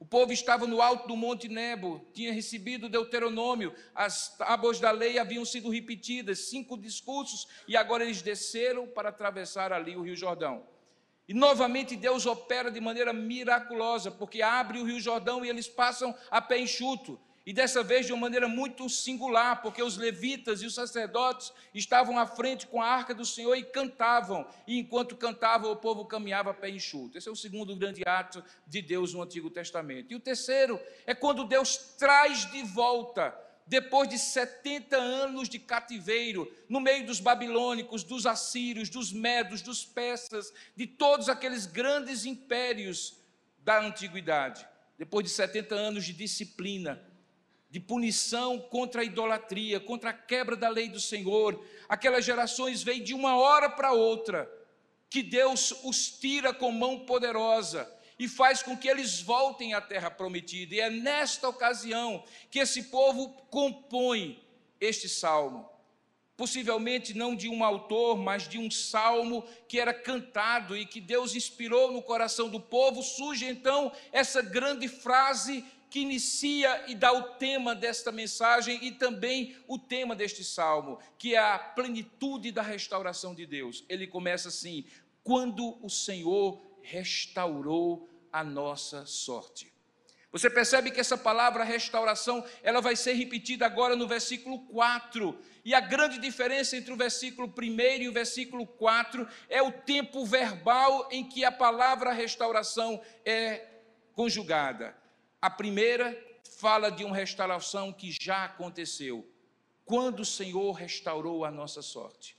O 0.00 0.04
povo 0.04 0.32
estava 0.32 0.64
no 0.64 0.80
alto 0.80 1.08
do 1.08 1.16
Monte 1.16 1.48
Nebo, 1.48 2.06
tinha 2.14 2.32
recebido 2.32 2.86
o 2.86 2.88
Deuteronômio, 2.88 3.74
as 3.92 4.36
tábuas 4.36 4.78
da 4.78 4.92
lei 4.92 5.18
haviam 5.18 5.44
sido 5.44 5.68
repetidas, 5.68 6.48
cinco 6.48 6.78
discursos, 6.78 7.48
e 7.66 7.76
agora 7.76 8.04
eles 8.04 8.22
desceram 8.22 8.86
para 8.86 9.08
atravessar 9.08 9.72
ali 9.72 9.96
o 9.96 10.02
Rio 10.02 10.14
Jordão. 10.14 10.64
E 11.26 11.34
novamente 11.34 11.96
Deus 11.96 12.26
opera 12.26 12.70
de 12.70 12.80
maneira 12.80 13.12
miraculosa, 13.12 14.10
porque 14.10 14.40
abre 14.40 14.78
o 14.78 14.84
Rio 14.84 15.00
Jordão 15.00 15.44
e 15.44 15.48
eles 15.48 15.68
passam 15.68 16.14
a 16.30 16.40
pé 16.40 16.58
enxuto 16.58 17.20
e 17.48 17.52
dessa 17.54 17.82
vez 17.82 18.04
de 18.04 18.12
uma 18.12 18.20
maneira 18.20 18.46
muito 18.46 18.86
singular, 18.90 19.62
porque 19.62 19.82
os 19.82 19.96
levitas 19.96 20.60
e 20.60 20.66
os 20.66 20.74
sacerdotes 20.74 21.50
estavam 21.72 22.18
à 22.18 22.26
frente 22.26 22.66
com 22.66 22.82
a 22.82 22.86
arca 22.86 23.14
do 23.14 23.24
Senhor 23.24 23.56
e 23.56 23.62
cantavam, 23.62 24.46
e 24.66 24.78
enquanto 24.78 25.16
cantavam, 25.16 25.72
o 25.72 25.76
povo 25.76 26.04
caminhava 26.04 26.50
a 26.50 26.54
pé 26.54 26.68
enxuto. 26.68 27.16
Esse 27.16 27.26
é 27.26 27.32
o 27.32 27.34
segundo 27.34 27.74
grande 27.74 28.02
ato 28.06 28.44
de 28.66 28.82
Deus 28.82 29.14
no 29.14 29.22
Antigo 29.22 29.48
Testamento. 29.48 30.12
E 30.12 30.14
o 30.14 30.20
terceiro 30.20 30.78
é 31.06 31.14
quando 31.14 31.42
Deus 31.46 31.78
traz 31.96 32.44
de 32.50 32.62
volta 32.64 33.34
depois 33.66 34.10
de 34.10 34.18
70 34.18 34.98
anos 34.98 35.48
de 35.48 35.58
cativeiro, 35.58 36.54
no 36.68 36.80
meio 36.80 37.06
dos 37.06 37.18
babilônicos, 37.18 38.04
dos 38.04 38.26
assírios, 38.26 38.90
dos 38.90 39.10
medos, 39.10 39.62
dos 39.62 39.86
persas, 39.86 40.52
de 40.76 40.86
todos 40.86 41.30
aqueles 41.30 41.64
grandes 41.64 42.26
impérios 42.26 43.16
da 43.60 43.80
antiguidade. 43.80 44.68
Depois 44.98 45.24
de 45.24 45.30
70 45.30 45.74
anos 45.74 46.04
de 46.04 46.12
disciplina, 46.12 47.07
de 47.70 47.78
punição 47.78 48.58
contra 48.58 49.02
a 49.02 49.04
idolatria, 49.04 49.78
contra 49.78 50.10
a 50.10 50.14
quebra 50.14 50.56
da 50.56 50.68
lei 50.68 50.88
do 50.88 51.00
Senhor. 51.00 51.62
Aquelas 51.88 52.24
gerações 52.24 52.82
veem 52.82 53.02
de 53.02 53.12
uma 53.12 53.36
hora 53.36 53.68
para 53.68 53.92
outra 53.92 54.50
que 55.10 55.22
Deus 55.22 55.72
os 55.84 56.10
tira 56.10 56.52
com 56.52 56.70
mão 56.70 57.00
poderosa 57.00 57.90
e 58.18 58.26
faz 58.26 58.62
com 58.62 58.76
que 58.76 58.88
eles 58.88 59.20
voltem 59.20 59.74
à 59.74 59.80
terra 59.80 60.10
prometida. 60.10 60.74
E 60.74 60.80
é 60.80 60.90
nesta 60.90 61.48
ocasião 61.48 62.24
que 62.50 62.58
esse 62.58 62.84
povo 62.84 63.30
compõe 63.50 64.42
este 64.80 65.08
salmo. 65.08 65.68
Possivelmente 66.36 67.14
não 67.14 67.34
de 67.34 67.48
um 67.48 67.64
autor, 67.64 68.16
mas 68.16 68.48
de 68.48 68.58
um 68.58 68.70
salmo 68.70 69.44
que 69.66 69.80
era 69.80 69.92
cantado 69.92 70.76
e 70.76 70.86
que 70.86 71.00
Deus 71.00 71.34
inspirou 71.34 71.90
no 71.90 72.00
coração 72.00 72.48
do 72.48 72.60
povo. 72.60 73.02
Surge 73.02 73.44
então 73.44 73.90
essa 74.12 74.40
grande 74.40 74.88
frase 74.88 75.64
que 75.90 76.00
inicia 76.00 76.84
e 76.86 76.94
dá 76.94 77.12
o 77.12 77.34
tema 77.34 77.74
desta 77.74 78.12
mensagem 78.12 78.78
e 78.84 78.92
também 78.92 79.56
o 79.66 79.78
tema 79.78 80.14
deste 80.14 80.44
salmo, 80.44 80.98
que 81.16 81.34
é 81.34 81.38
a 81.38 81.58
plenitude 81.58 82.52
da 82.52 82.62
restauração 82.62 83.34
de 83.34 83.46
Deus. 83.46 83.84
Ele 83.88 84.06
começa 84.06 84.48
assim: 84.48 84.84
quando 85.22 85.78
o 85.84 85.88
Senhor 85.88 86.60
restaurou 86.82 88.08
a 88.32 88.44
nossa 88.44 89.06
sorte. 89.06 89.72
Você 90.30 90.50
percebe 90.50 90.90
que 90.90 91.00
essa 91.00 91.16
palavra 91.16 91.64
restauração, 91.64 92.44
ela 92.62 92.82
vai 92.82 92.94
ser 92.94 93.14
repetida 93.14 93.64
agora 93.64 93.96
no 93.96 94.06
versículo 94.06 94.60
4. 94.66 95.38
E 95.64 95.74
a 95.74 95.80
grande 95.80 96.18
diferença 96.18 96.76
entre 96.76 96.92
o 96.92 96.96
versículo 96.96 97.52
1 97.56 98.02
e 98.02 98.08
o 98.08 98.12
versículo 98.12 98.66
4 98.66 99.26
é 99.48 99.62
o 99.62 99.72
tempo 99.72 100.26
verbal 100.26 101.08
em 101.10 101.26
que 101.26 101.44
a 101.44 101.52
palavra 101.52 102.12
restauração 102.12 103.00
é 103.24 103.66
conjugada. 104.14 104.94
A 105.40 105.48
primeira 105.48 106.16
fala 106.58 106.90
de 106.90 107.04
uma 107.04 107.14
restauração 107.14 107.92
que 107.92 108.14
já 108.20 108.44
aconteceu, 108.44 109.28
quando 109.84 110.20
o 110.20 110.24
Senhor 110.24 110.72
restaurou 110.72 111.44
a 111.44 111.50
nossa 111.50 111.80
sorte. 111.80 112.36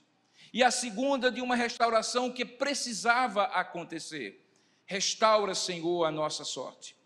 E 0.52 0.62
a 0.62 0.70
segunda 0.70 1.30
de 1.30 1.40
uma 1.40 1.56
restauração 1.56 2.30
que 2.30 2.44
precisava 2.44 3.44
acontecer. 3.44 4.44
Restaura, 4.84 5.54
Senhor, 5.54 6.04
a 6.04 6.10
nossa 6.10 6.44
sorte. 6.44 6.96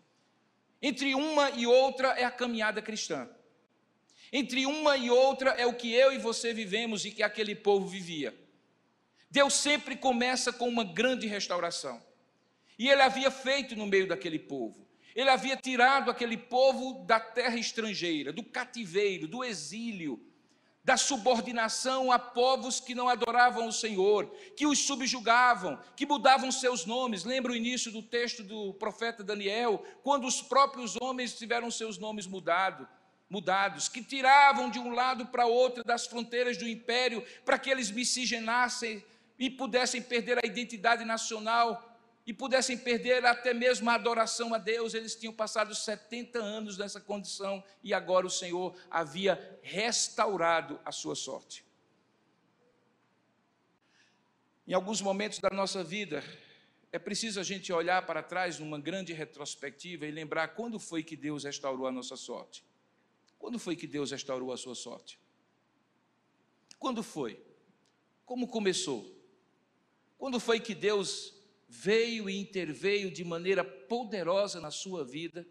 Entre 0.81 1.15
uma 1.15 1.51
e 1.51 1.65
outra 1.65 2.09
é 2.09 2.23
a 2.23 2.31
caminhada 2.31 2.81
cristã. 2.81 3.29
Entre 4.33 4.65
uma 4.65 4.97
e 4.97 5.09
outra 5.09 5.51
é 5.51 5.65
o 5.65 5.75
que 5.75 5.93
eu 5.93 6.11
e 6.11 6.17
você 6.17 6.53
vivemos 6.53 7.05
e 7.05 7.11
que 7.11 7.23
aquele 7.23 7.55
povo 7.55 7.87
vivia. 7.87 8.35
Deus 9.29 9.53
sempre 9.53 9.95
começa 9.95 10.51
com 10.51 10.67
uma 10.67 10.83
grande 10.83 11.27
restauração. 11.27 12.03
E 12.77 12.89
ele 12.89 13.01
havia 13.01 13.31
feito 13.31 13.75
no 13.75 13.85
meio 13.85 14.07
daquele 14.07 14.39
povo. 14.39 14.84
Ele 15.15 15.29
havia 15.29 15.55
tirado 15.55 16.11
aquele 16.11 16.35
povo 16.35 17.05
da 17.05 17.19
terra 17.19 17.55
estrangeira, 17.57 18.33
do 18.33 18.43
cativeiro, 18.43 19.29
do 19.29 19.45
exílio, 19.45 20.21
da 20.83 20.97
subordinação 20.97 22.11
a 22.11 22.19
povos 22.19 22.79
que 22.79 22.93
não 22.93 23.07
adoravam 23.07 23.67
o 23.67 23.73
Senhor, 23.73 24.25
que 24.55 24.67
os 24.67 24.79
subjugavam, 24.79 25.79
que 25.95 26.05
mudavam 26.05 26.51
seus 26.51 26.85
nomes. 26.85 27.23
Lembra 27.23 27.53
o 27.53 27.55
início 27.55 27.91
do 27.91 28.03
texto 28.03 28.43
do 28.43 28.73
profeta 28.73 29.23
Daniel, 29.23 29.83
quando 30.03 30.27
os 30.27 30.41
próprios 30.41 30.95
homens 31.01 31.33
tiveram 31.33 31.71
seus 31.71 31.97
nomes 31.97 32.27
mudados, 32.27 32.85
mudados, 33.27 33.89
que 33.89 34.03
tiravam 34.03 34.69
de 34.69 34.77
um 34.77 34.93
lado 34.93 35.25
para 35.27 35.47
outro 35.47 35.83
das 35.83 36.05
fronteiras 36.05 36.57
do 36.57 36.67
império 36.67 37.25
para 37.43 37.57
que 37.57 37.69
eles 37.69 37.89
miscigenassem 37.89 39.03
e 39.39 39.49
pudessem 39.49 40.01
perder 40.01 40.37
a 40.37 40.47
identidade 40.47 41.03
nacional 41.03 41.94
e 42.25 42.33
pudessem 42.33 42.77
perder 42.77 43.23
até 43.25 43.53
mesmo 43.53 43.89
a 43.89 43.93
adoração 43.93 44.53
a 44.53 44.57
Deus. 44.57 44.93
Eles 44.93 45.15
tinham 45.15 45.33
passado 45.33 45.75
70 45.75 46.39
anos 46.39 46.77
nessa 46.77 46.99
condição 46.99 47.63
e 47.83 47.93
agora 47.93 48.25
o 48.25 48.31
Senhor 48.31 48.75
havia 48.89 49.59
restaurado 49.61 50.79
a 50.83 50.91
sua 50.91 51.15
sorte. 51.15 51.63
Em 54.67 54.73
alguns 54.73 54.99
momentos 55.01 55.37
da 55.37 55.49
nossa 55.51 55.83
vida, 55.83 56.23
é 56.91 56.97
preciso 56.97 57.39
a 57.39 57.43
gente 57.43 57.71
olhar 57.71 58.03
para 58.07 58.23
trás 58.23 58.57
numa 58.57 58.79
grande 58.79 59.13
retrospectiva 59.13 60.07
e 60.07 60.11
lembrar 60.11 60.49
quando 60.49 60.79
foi 60.79 61.03
que 61.03 61.15
Deus 61.15 61.43
restaurou 61.43 61.85
a 61.85 61.91
nossa 61.91 62.15
sorte. 62.15 62.63
Quando 63.37 63.59
foi 63.59 63.75
que 63.75 63.85
Deus 63.85 64.09
restaurou 64.09 64.51
a 64.51 64.57
sua 64.57 64.73
sorte? 64.73 65.19
Quando 66.79 67.03
foi? 67.03 67.39
Como 68.25 68.47
começou? 68.47 69.13
Quando 70.17 70.39
foi 70.39 70.59
que 70.59 70.73
Deus 70.73 71.34
veio 71.75 72.29
e 72.29 72.39
interveio 72.39 73.11
de 73.11 73.23
maneira 73.23 73.63
poderosa 73.63 74.59
na 74.59 74.71
sua 74.71 75.03
vida 75.03 75.45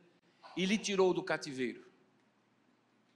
e 0.57 0.65
lhe 0.65 0.79
tirou 0.79 1.13
do 1.13 1.23
cativeiro. 1.23 1.85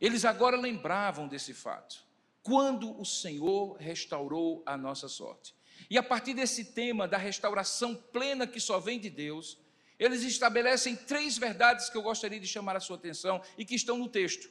Eles 0.00 0.25
agora 0.25 0.57
lembravam 0.57 1.27
desse 1.27 1.55
fato, 1.55 2.05
quando 2.43 3.00
o 3.00 3.05
Senhor 3.05 3.77
restaurou 3.79 4.62
a 4.65 4.77
nossa 4.77 5.09
sorte. 5.09 5.55
E 5.88 5.97
a 5.97 6.03
partir 6.03 6.35
desse 6.35 6.67
tema 6.67 7.09
da 7.09 7.17
restauração 7.17 7.95
plena 7.95 8.47
que 8.47 8.61
só 8.61 8.79
vem 8.79 8.99
de 8.99 9.11
Deus, 9.11 9.59
eles 9.99 10.23
estabelecem 10.23 10.95
três 10.95 11.37
verdades 11.37 11.88
que 11.88 11.97
eu 11.97 12.03
gostaria 12.03 12.38
de 12.38 12.47
chamar 12.47 12.77
a 12.77 12.81
sua 12.81 12.97
atenção 12.97 13.43
e 13.57 13.65
que 13.65 13.75
estão 13.75 13.99
no 13.99 14.09
texto. 14.09 14.49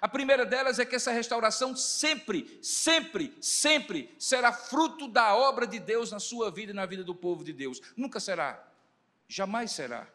A 0.00 0.08
primeira 0.08 0.46
delas 0.46 0.78
é 0.78 0.84
que 0.84 0.96
essa 0.96 1.12
restauração 1.12 1.76
sempre, 1.76 2.58
sempre, 2.62 3.36
sempre 3.40 4.14
será 4.18 4.52
fruto 4.52 5.06
da 5.06 5.36
obra 5.36 5.66
de 5.66 5.78
Deus 5.78 6.10
na 6.10 6.18
sua 6.18 6.50
vida 6.50 6.72
e 6.72 6.74
na 6.74 6.86
vida 6.86 7.04
do 7.04 7.14
povo 7.14 7.44
de 7.44 7.52
Deus. 7.52 7.80
Nunca 7.96 8.18
será, 8.18 8.66
jamais 9.28 9.72
será 9.72 10.08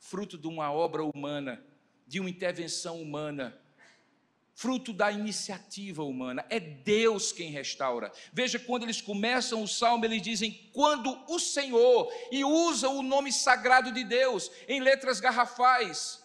fruto 0.00 0.36
de 0.36 0.48
uma 0.48 0.72
obra 0.72 1.04
humana, 1.04 1.62
de 2.06 2.18
uma 2.18 2.28
intervenção 2.28 3.00
humana, 3.00 3.56
fruto 4.52 4.92
da 4.92 5.12
iniciativa 5.12 6.02
humana. 6.02 6.44
É 6.50 6.58
Deus 6.58 7.30
quem 7.30 7.50
restaura. 7.50 8.10
Veja 8.32 8.58
quando 8.58 8.82
eles 8.82 9.00
começam 9.00 9.62
o 9.62 9.68
salmo, 9.68 10.04
eles 10.04 10.22
dizem 10.22 10.68
quando 10.72 11.16
o 11.28 11.38
Senhor 11.38 12.12
e 12.32 12.44
usam 12.44 12.96
o 12.96 13.02
nome 13.02 13.32
sagrado 13.32 13.92
de 13.92 14.02
Deus 14.02 14.50
em 14.66 14.80
letras 14.80 15.20
garrafais 15.20 16.20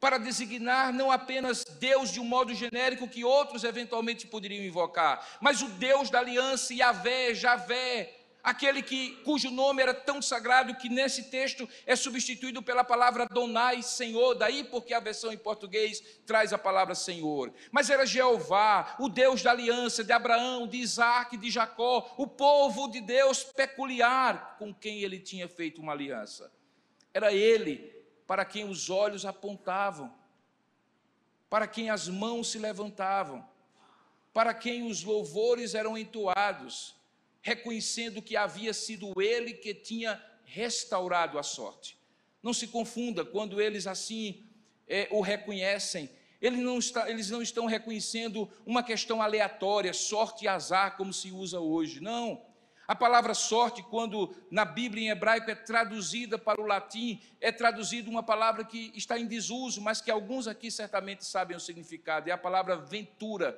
para 0.00 0.18
designar 0.18 0.92
não 0.92 1.12
apenas 1.12 1.62
Deus 1.64 2.10
de 2.10 2.18
um 2.18 2.24
modo 2.24 2.54
genérico 2.54 3.06
que 3.06 3.22
outros 3.22 3.62
eventualmente 3.62 4.26
poderiam 4.26 4.64
invocar, 4.64 5.24
mas 5.40 5.60
o 5.60 5.68
Deus 5.68 6.08
da 6.08 6.18
aliança, 6.18 6.72
Yahvé, 6.72 7.34
Javé, 7.34 8.16
aquele 8.42 8.82
que, 8.82 9.16
cujo 9.24 9.50
nome 9.50 9.82
era 9.82 9.92
tão 9.92 10.22
sagrado 10.22 10.74
que 10.74 10.88
nesse 10.88 11.24
texto 11.24 11.68
é 11.86 11.94
substituído 11.94 12.62
pela 12.62 12.82
palavra 12.82 13.26
Donai, 13.26 13.82
Senhor, 13.82 14.34
daí 14.34 14.64
porque 14.64 14.94
a 14.94 15.00
versão 15.00 15.30
em 15.30 15.36
português 15.36 16.02
traz 16.26 16.52
a 16.52 16.58
palavra 16.58 16.94
Senhor. 16.94 17.52
Mas 17.70 17.90
era 17.90 18.06
Jeová, 18.06 18.96
o 18.98 19.08
Deus 19.08 19.42
da 19.42 19.50
aliança 19.50 20.02
de 20.02 20.12
Abraão, 20.12 20.66
de 20.66 20.78
Isaac, 20.78 21.36
de 21.36 21.50
Jacó, 21.50 22.14
o 22.16 22.26
povo 22.26 22.88
de 22.88 23.02
Deus 23.02 23.44
peculiar 23.44 24.56
com 24.58 24.72
quem 24.72 25.02
ele 25.02 25.18
tinha 25.18 25.46
feito 25.46 25.80
uma 25.80 25.92
aliança. 25.92 26.50
Era 27.12 27.32
ele 27.32 27.99
para 28.30 28.44
quem 28.44 28.62
os 28.62 28.88
olhos 28.88 29.26
apontavam, 29.26 30.14
para 31.48 31.66
quem 31.66 31.90
as 31.90 32.06
mãos 32.06 32.52
se 32.52 32.60
levantavam, 32.60 33.44
para 34.32 34.54
quem 34.54 34.88
os 34.88 35.02
louvores 35.02 35.74
eram 35.74 35.98
entoados, 35.98 36.94
reconhecendo 37.42 38.22
que 38.22 38.36
havia 38.36 38.72
sido 38.72 39.20
ele 39.20 39.52
que 39.52 39.74
tinha 39.74 40.24
restaurado 40.44 41.40
a 41.40 41.42
sorte. 41.42 41.98
Não 42.40 42.54
se 42.54 42.68
confunda 42.68 43.24
quando 43.24 43.60
eles 43.60 43.88
assim 43.88 44.44
é, 44.86 45.08
o 45.10 45.20
reconhecem. 45.20 46.08
Eles 46.40 46.60
não, 46.60 46.78
está, 46.78 47.10
eles 47.10 47.30
não 47.30 47.42
estão 47.42 47.66
reconhecendo 47.66 48.48
uma 48.64 48.84
questão 48.84 49.20
aleatória, 49.20 49.92
sorte 49.92 50.44
e 50.44 50.48
azar, 50.48 50.96
como 50.96 51.12
se 51.12 51.32
usa 51.32 51.58
hoje. 51.58 51.98
Não. 51.98 52.40
A 52.90 52.96
palavra 52.96 53.34
sorte, 53.34 53.84
quando 53.84 54.34
na 54.50 54.64
Bíblia 54.64 55.04
em 55.04 55.10
hebraico 55.10 55.48
é 55.48 55.54
traduzida 55.54 56.36
para 56.36 56.60
o 56.60 56.66
latim, 56.66 57.22
é 57.40 57.52
traduzida 57.52 58.10
uma 58.10 58.20
palavra 58.20 58.64
que 58.64 58.90
está 58.96 59.16
em 59.16 59.28
desuso, 59.28 59.80
mas 59.80 60.00
que 60.00 60.10
alguns 60.10 60.48
aqui 60.48 60.72
certamente 60.72 61.24
sabem 61.24 61.56
o 61.56 61.60
significado, 61.60 62.28
é 62.28 62.32
a 62.32 62.36
palavra 62.36 62.74
ventura. 62.74 63.56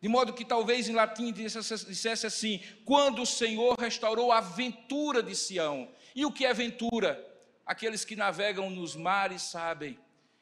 De 0.00 0.08
modo 0.08 0.32
que 0.32 0.46
talvez 0.46 0.88
em 0.88 0.94
latim 0.94 1.30
dissesse 1.30 2.26
assim: 2.26 2.62
quando 2.86 3.20
o 3.20 3.26
Senhor 3.26 3.76
restaurou 3.78 4.32
a 4.32 4.40
ventura 4.40 5.22
de 5.22 5.36
Sião. 5.36 5.90
E 6.14 6.24
o 6.24 6.32
que 6.32 6.46
é 6.46 6.54
ventura? 6.54 7.22
Aqueles 7.66 8.02
que 8.02 8.16
navegam 8.16 8.70
nos 8.70 8.96
mares 8.96 9.42
sabem. 9.42 9.98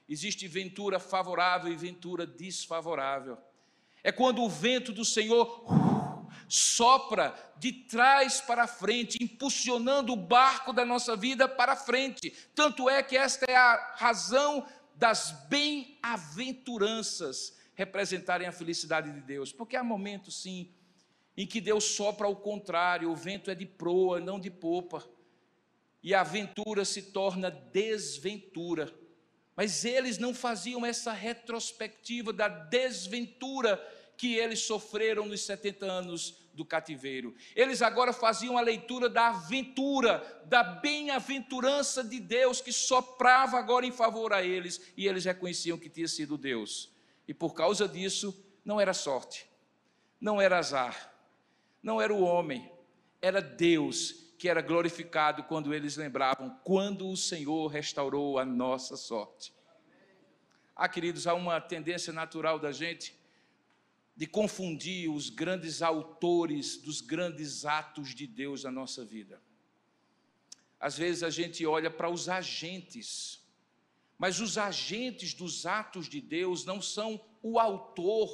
Existe 0.08 0.46
ventura 0.46 1.00
favorável 1.00 1.72
e 1.72 1.76
ventura 1.76 2.24
desfavorável. 2.24 3.36
É 4.04 4.12
quando 4.12 4.44
o 4.44 4.48
vento 4.48 4.92
do 4.92 5.04
Senhor 5.04 5.64
sopra 6.48 7.34
de 7.58 7.72
trás 7.72 8.40
para 8.40 8.66
frente, 8.66 9.18
impulsionando 9.20 10.12
o 10.12 10.16
barco 10.16 10.72
da 10.72 10.84
nossa 10.84 11.14
vida 11.16 11.48
para 11.48 11.76
frente. 11.76 12.30
Tanto 12.54 12.88
é 12.88 13.02
que 13.02 13.16
esta 13.16 13.44
é 13.50 13.56
a 13.56 13.94
razão 13.96 14.64
das 14.94 15.32
bem-aventuranças 15.48 17.58
representarem 17.74 18.46
a 18.46 18.52
felicidade 18.52 19.10
de 19.10 19.20
Deus, 19.20 19.52
porque 19.52 19.76
há 19.76 19.82
momentos 19.82 20.40
sim 20.42 20.72
em 21.36 21.46
que 21.46 21.60
Deus 21.60 21.84
sopra 21.84 22.26
ao 22.26 22.36
contrário, 22.36 23.10
o 23.10 23.16
vento 23.16 23.50
é 23.50 23.54
de 23.54 23.64
proa, 23.64 24.20
não 24.20 24.38
de 24.38 24.50
popa, 24.50 25.08
e 26.02 26.14
a 26.14 26.20
aventura 26.20 26.84
se 26.84 27.00
torna 27.00 27.50
desventura. 27.50 28.92
Mas 29.56 29.84
eles 29.84 30.18
não 30.18 30.34
faziam 30.34 30.84
essa 30.84 31.12
retrospectiva 31.12 32.32
da 32.32 32.48
desventura 32.48 33.80
que 34.20 34.36
eles 34.36 34.60
sofreram 34.60 35.24
nos 35.24 35.40
70 35.46 35.86
anos 35.86 36.46
do 36.52 36.62
cativeiro. 36.62 37.34
Eles 37.56 37.80
agora 37.80 38.12
faziam 38.12 38.58
a 38.58 38.60
leitura 38.60 39.08
da 39.08 39.28
aventura, 39.28 40.42
da 40.44 40.62
bem-aventurança 40.62 42.04
de 42.04 42.20
Deus 42.20 42.60
que 42.60 42.70
soprava 42.70 43.58
agora 43.58 43.86
em 43.86 43.90
favor 43.90 44.34
a 44.34 44.42
eles, 44.42 44.92
e 44.94 45.08
eles 45.08 45.24
reconheciam 45.24 45.78
que 45.78 45.88
tinha 45.88 46.06
sido 46.06 46.36
Deus. 46.36 46.92
E 47.26 47.32
por 47.32 47.54
causa 47.54 47.88
disso, 47.88 48.38
não 48.62 48.78
era 48.78 48.92
sorte, 48.92 49.48
não 50.20 50.38
era 50.38 50.58
azar, 50.58 51.14
não 51.82 51.98
era 51.98 52.12
o 52.12 52.20
homem, 52.20 52.70
era 53.22 53.40
Deus 53.40 54.34
que 54.38 54.50
era 54.50 54.60
glorificado 54.60 55.44
quando 55.44 55.72
eles 55.72 55.96
lembravam 55.96 56.60
quando 56.62 57.08
o 57.08 57.16
Senhor 57.16 57.68
restaurou 57.68 58.38
a 58.38 58.44
nossa 58.44 58.98
sorte. 58.98 59.54
Ah, 60.76 60.90
queridos, 60.90 61.26
há 61.26 61.32
uma 61.32 61.58
tendência 61.58 62.12
natural 62.12 62.58
da 62.58 62.70
gente 62.70 63.18
de 64.20 64.26
confundir 64.26 65.10
os 65.10 65.30
grandes 65.30 65.80
autores 65.80 66.76
dos 66.76 67.00
grandes 67.00 67.64
atos 67.64 68.14
de 68.14 68.26
Deus 68.26 68.64
na 68.64 68.70
nossa 68.70 69.02
vida. 69.02 69.40
Às 70.78 70.98
vezes 70.98 71.22
a 71.22 71.30
gente 71.30 71.64
olha 71.64 71.90
para 71.90 72.10
os 72.10 72.28
agentes, 72.28 73.40
mas 74.18 74.38
os 74.38 74.58
agentes 74.58 75.32
dos 75.32 75.64
atos 75.64 76.06
de 76.06 76.20
Deus 76.20 76.66
não 76.66 76.82
são 76.82 77.18
o 77.42 77.58
autor 77.58 78.28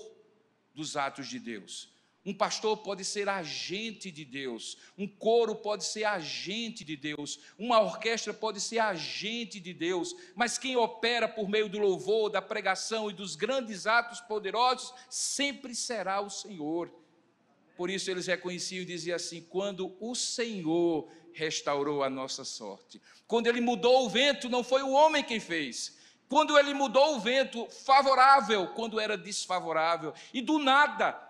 dos 0.74 0.96
atos 0.96 1.28
de 1.28 1.38
Deus. 1.38 1.94
Um 2.26 2.35
pastor 2.35 2.78
pode 2.78 3.04
ser 3.04 3.28
agente 3.28 4.11
de 4.11 4.25
Deus, 4.25 4.76
um 4.99 5.06
coro 5.06 5.54
pode 5.54 5.85
ser 5.85 6.02
agente 6.02 6.83
de 6.83 6.97
Deus, 6.97 7.38
uma 7.56 7.80
orquestra 7.80 8.35
pode 8.35 8.61
ser 8.61 8.80
agente 8.80 9.61
de 9.61 9.73
Deus, 9.73 10.12
mas 10.35 10.59
quem 10.59 10.76
opera 10.76 11.28
por 11.28 11.49
meio 11.49 11.68
do 11.68 11.78
louvor, 11.78 12.28
da 12.28 12.42
pregação 12.42 13.09
e 13.09 13.14
dos 13.14 13.37
grandes 13.37 13.87
atos 13.87 14.21
poderosos 14.21 14.92
sempre 15.09 15.73
será 15.73 16.21
o 16.21 16.28
Senhor. 16.28 16.92
Por 17.76 17.90
isso 17.90 18.11
eles 18.11 18.26
reconheciam 18.26 18.83
e 18.83 18.87
diziam 18.87 19.14
assim: 19.14 19.40
quando 19.42 19.97
o 20.00 20.12
Senhor 20.16 21.09
restaurou 21.33 22.02
a 22.02 22.11
nossa 22.11 22.42
sorte, 22.42 23.00
quando 23.28 23.47
ele 23.47 23.61
mudou 23.61 24.04
o 24.04 24.09
vento, 24.09 24.49
não 24.49 24.64
foi 24.64 24.83
o 24.83 24.90
homem 24.90 25.23
quem 25.23 25.38
fez, 25.38 25.97
quando 26.28 26.59
ele 26.59 26.75
mudou 26.75 27.14
o 27.14 27.21
vento 27.21 27.68
favorável 27.71 28.66
quando 28.75 28.99
era 28.99 29.16
desfavorável, 29.16 30.12
e 30.35 30.40
do 30.40 30.59
nada, 30.59 31.25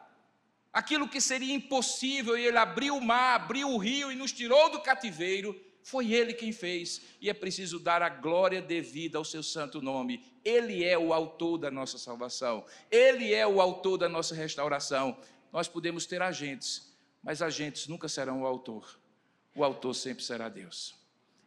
aquilo 0.76 1.08
que 1.08 1.22
seria 1.22 1.54
impossível, 1.54 2.36
e 2.36 2.44
ele 2.44 2.58
abriu 2.58 2.98
o 2.98 3.00
mar, 3.00 3.36
abriu 3.36 3.70
o 3.70 3.78
rio 3.78 4.12
e 4.12 4.14
nos 4.14 4.30
tirou 4.30 4.70
do 4.70 4.78
cativeiro, 4.78 5.58
foi 5.82 6.12
ele 6.12 6.34
quem 6.34 6.52
fez, 6.52 7.00
e 7.18 7.30
é 7.30 7.32
preciso 7.32 7.80
dar 7.80 8.02
a 8.02 8.10
glória 8.10 8.60
devida 8.60 9.16
ao 9.16 9.24
seu 9.24 9.42
santo 9.42 9.80
nome. 9.80 10.22
Ele 10.44 10.84
é 10.84 10.98
o 10.98 11.14
autor 11.14 11.56
da 11.56 11.70
nossa 11.70 11.96
salvação, 11.96 12.62
ele 12.90 13.32
é 13.32 13.46
o 13.46 13.58
autor 13.58 13.96
da 13.96 14.06
nossa 14.06 14.34
restauração. 14.34 15.16
Nós 15.50 15.66
podemos 15.66 16.04
ter 16.04 16.20
agentes, 16.20 16.94
mas 17.22 17.40
agentes 17.40 17.86
nunca 17.86 18.06
serão 18.06 18.42
o 18.42 18.46
autor. 18.46 19.00
O 19.54 19.64
autor 19.64 19.94
sempre 19.94 20.22
será 20.22 20.50
Deus. 20.50 20.94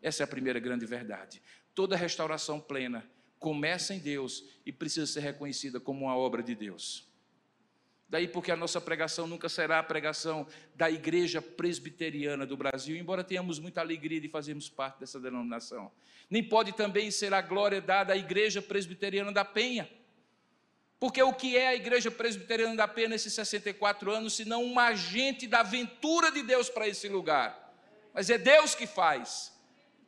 Essa 0.02 0.24
é 0.24 0.26
a 0.26 0.28
primeira 0.28 0.60
grande 0.60 0.88
verdade. 0.88 1.40
Toda 1.76 1.96
restauração 1.96 2.60
plena 2.60 3.08
começa 3.38 3.94
em 3.94 4.00
Deus 4.00 4.44
e 4.66 4.72
precisa 4.72 5.06
ser 5.06 5.20
reconhecida 5.20 5.80
como 5.80 6.06
uma 6.06 6.18
obra 6.18 6.42
de 6.42 6.56
Deus. 6.56 7.09
Daí 8.10 8.28
porque 8.28 8.52
a 8.52 8.56
nossa 8.56 8.82
pregação 8.82 9.28
nunca 9.28 9.48
será 9.48 9.78
a 9.78 9.84
pregação 9.84 10.48
da 10.74 10.90
igreja 10.90 11.44
presbiteriana 11.44 12.44
do 12.44 12.58
Brasil, 12.58 12.98
embora 12.98 13.24
tenhamos 13.24 13.60
muita 13.60 13.82
alegria 13.82 14.20
de 14.20 14.28
fazermos 14.28 14.68
parte 14.68 15.00
dessa 15.00 15.20
denominação. 15.20 15.92
Nem 16.28 16.44
pode 16.44 16.72
também 16.72 17.12
ser 17.12 17.34
a 17.36 17.42
glória 17.42 17.80
dada 17.80 18.14
à 18.14 18.18
igreja 18.18 18.64
presbiteriana 18.64 19.32
da 19.32 19.46
Penha. 19.46 19.88
Porque 21.00 21.22
o 21.22 21.32
que 21.32 21.56
é 21.56 21.68
a 21.68 21.76
igreja 21.76 22.10
presbiteriana 22.10 22.76
da 22.76 22.88
Penha 22.88 23.10
nesses 23.10 23.34
64 23.34 24.12
anos, 24.12 24.34
senão 24.34 24.64
um 24.64 24.80
agente 24.80 25.48
da 25.48 25.60
aventura 25.60 26.32
de 26.32 26.42
Deus 26.42 26.68
para 26.68 26.88
esse 26.88 27.08
lugar? 27.08 27.74
Mas 28.12 28.30
é 28.32 28.40
Deus 28.40 28.74
que 28.74 28.88
faz, 28.88 29.54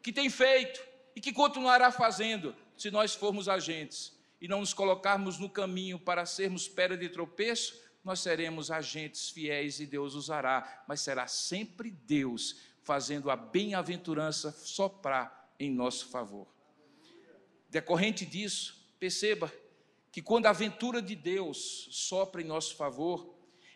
que 0.02 0.12
tem 0.12 0.28
feito 0.28 0.82
e 1.16 1.22
que 1.22 1.32
continuará 1.32 1.92
fazendo 1.92 2.56
se 2.76 2.90
nós 2.90 3.14
formos 3.14 3.48
agentes 3.48 4.20
e 4.42 4.48
não 4.48 4.60
nos 4.60 4.74
colocarmos 4.74 5.38
no 5.38 5.48
caminho 5.48 6.00
para 6.00 6.26
sermos 6.26 6.68
pedra 6.68 6.98
de 6.98 7.08
tropeço, 7.08 7.80
nós 8.04 8.20
seremos 8.20 8.72
agentes 8.72 9.30
fiéis 9.30 9.80
e 9.80 9.86
Deus 9.86 10.16
usará, 10.16 10.84
mas 10.88 11.02
será 11.02 11.28
sempre 11.28 11.92
Deus 11.92 12.58
fazendo 12.84 13.30
a 13.30 13.36
bem-aventurança 13.36 14.52
soprar 14.52 15.54
em 15.60 15.70
nosso 15.70 16.08
favor. 16.08 16.48
Decorrente 17.70 18.26
disso, 18.26 18.84
perceba 19.00 19.52
que 20.12 20.22
quando 20.22 20.48
a 20.48 20.50
aventura 20.50 21.02
de 21.02 21.16
Deus 21.16 21.88
sopra 21.92 22.42
em 22.42 22.46
nosso 22.46 22.76
favor, 22.76 23.36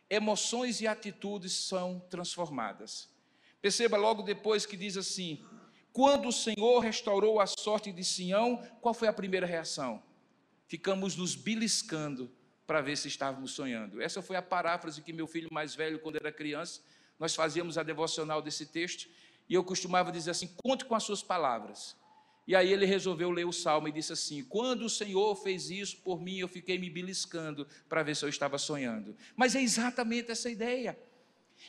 emoções 0.09 0.81
e 0.81 0.87
atitudes 0.87 1.53
são 1.53 1.99
transformadas. 2.09 3.09
Perceba 3.61 3.95
logo 3.95 4.21
depois 4.21 4.65
que 4.65 4.75
diz 4.75 4.97
assim: 4.97 5.45
quando 5.93 6.27
o 6.27 6.33
Senhor 6.33 6.79
restaurou 6.79 7.39
a 7.39 7.45
sorte 7.47 7.91
de 7.91 8.03
Sião, 8.03 8.57
qual 8.81 8.93
foi 8.93 9.07
a 9.07 9.13
primeira 9.13 9.45
reação? 9.45 10.03
Ficamos 10.67 11.15
nos 11.15 11.35
beliscando 11.35 12.29
para 12.65 12.81
ver 12.81 12.97
se 12.97 13.07
estávamos 13.07 13.51
sonhando. 13.51 14.01
Essa 14.01 14.21
foi 14.21 14.35
a 14.35 14.41
paráfrase 14.41 15.01
que 15.01 15.13
meu 15.13 15.27
filho 15.27 15.49
mais 15.51 15.75
velho, 15.75 15.99
quando 15.99 16.15
era 16.15 16.31
criança, 16.31 16.81
nós 17.19 17.35
fazíamos 17.35 17.77
a 17.77 17.83
devocional 17.83 18.41
desse 18.41 18.65
texto, 18.65 19.07
e 19.47 19.53
eu 19.53 19.63
costumava 19.63 20.11
dizer 20.11 20.31
assim: 20.31 20.47
conte 20.63 20.85
com 20.85 20.95
as 20.95 21.03
suas 21.03 21.21
palavras. 21.21 21.95
E 22.47 22.55
aí 22.55 22.71
ele 22.71 22.85
resolveu 22.85 23.31
ler 23.31 23.45
o 23.45 23.51
salmo 23.51 23.87
e 23.87 23.91
disse 23.91 24.13
assim: 24.13 24.43
Quando 24.43 24.85
o 24.85 24.89
Senhor 24.89 25.35
fez 25.35 25.69
isso 25.69 25.97
por 25.97 26.21
mim, 26.21 26.37
eu 26.37 26.47
fiquei 26.47 26.77
me 26.77 26.89
beliscando 26.89 27.67
para 27.87 28.03
ver 28.03 28.15
se 28.15 28.25
eu 28.25 28.29
estava 28.29 28.57
sonhando. 28.57 29.15
Mas 29.35 29.55
é 29.55 29.61
exatamente 29.61 30.31
essa 30.31 30.49
ideia. 30.49 30.97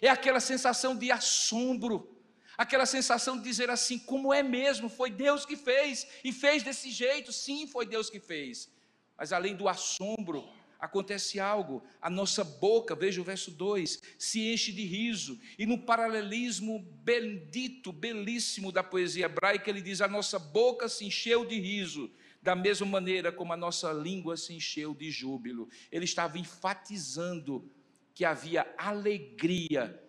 É 0.00 0.08
aquela 0.08 0.40
sensação 0.40 0.96
de 0.96 1.10
assombro 1.10 2.16
aquela 2.56 2.86
sensação 2.86 3.36
de 3.36 3.44
dizer 3.44 3.68
assim, 3.68 3.98
como 3.98 4.32
é 4.32 4.42
mesmo, 4.42 4.88
foi 4.88 5.10
Deus 5.10 5.44
que 5.44 5.56
fez, 5.56 6.06
e 6.24 6.32
fez 6.32 6.62
desse 6.62 6.90
jeito, 6.90 7.32
sim, 7.32 7.66
foi 7.66 7.84
Deus 7.84 8.08
que 8.08 8.18
fez. 8.18 8.70
Mas 9.16 9.32
além 9.32 9.54
do 9.54 9.68
assombro, 9.68 10.48
acontece 10.78 11.40
algo, 11.40 11.82
a 12.00 12.10
nossa 12.10 12.44
boca, 12.44 12.94
veja 12.94 13.20
o 13.20 13.24
verso 13.24 13.50
2, 13.50 14.00
se 14.18 14.52
enche 14.52 14.72
de 14.72 14.84
riso, 14.84 15.38
e 15.58 15.66
no 15.66 15.78
paralelismo 15.78 16.80
bendito, 17.02 17.92
belíssimo 17.92 18.70
da 18.70 18.82
poesia 18.82 19.26
hebraica, 19.26 19.70
ele 19.70 19.82
diz: 19.82 20.00
a 20.00 20.08
nossa 20.08 20.38
boca 20.38 20.88
se 20.88 21.04
encheu 21.04 21.44
de 21.44 21.58
riso, 21.58 22.10
da 22.42 22.54
mesma 22.54 22.86
maneira 22.86 23.32
como 23.32 23.52
a 23.52 23.56
nossa 23.56 23.92
língua 23.92 24.36
se 24.36 24.54
encheu 24.54 24.94
de 24.94 25.10
júbilo. 25.10 25.68
Ele 25.90 26.04
estava 26.04 26.38
enfatizando 26.38 27.70
que 28.14 28.24
havia 28.24 28.66
alegria 28.78 30.02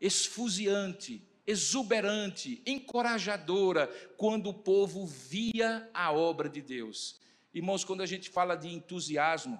esfuziante 0.00 1.26
exuberante, 1.50 2.62
encorajadora, 2.64 3.88
quando 4.16 4.50
o 4.50 4.54
povo 4.54 5.04
via 5.06 5.88
a 5.92 6.12
obra 6.12 6.48
de 6.48 6.62
Deus. 6.62 7.20
Irmãos, 7.52 7.82
quando 7.84 8.02
a 8.02 8.06
gente 8.06 8.30
fala 8.30 8.54
de 8.54 8.68
entusiasmo, 8.68 9.58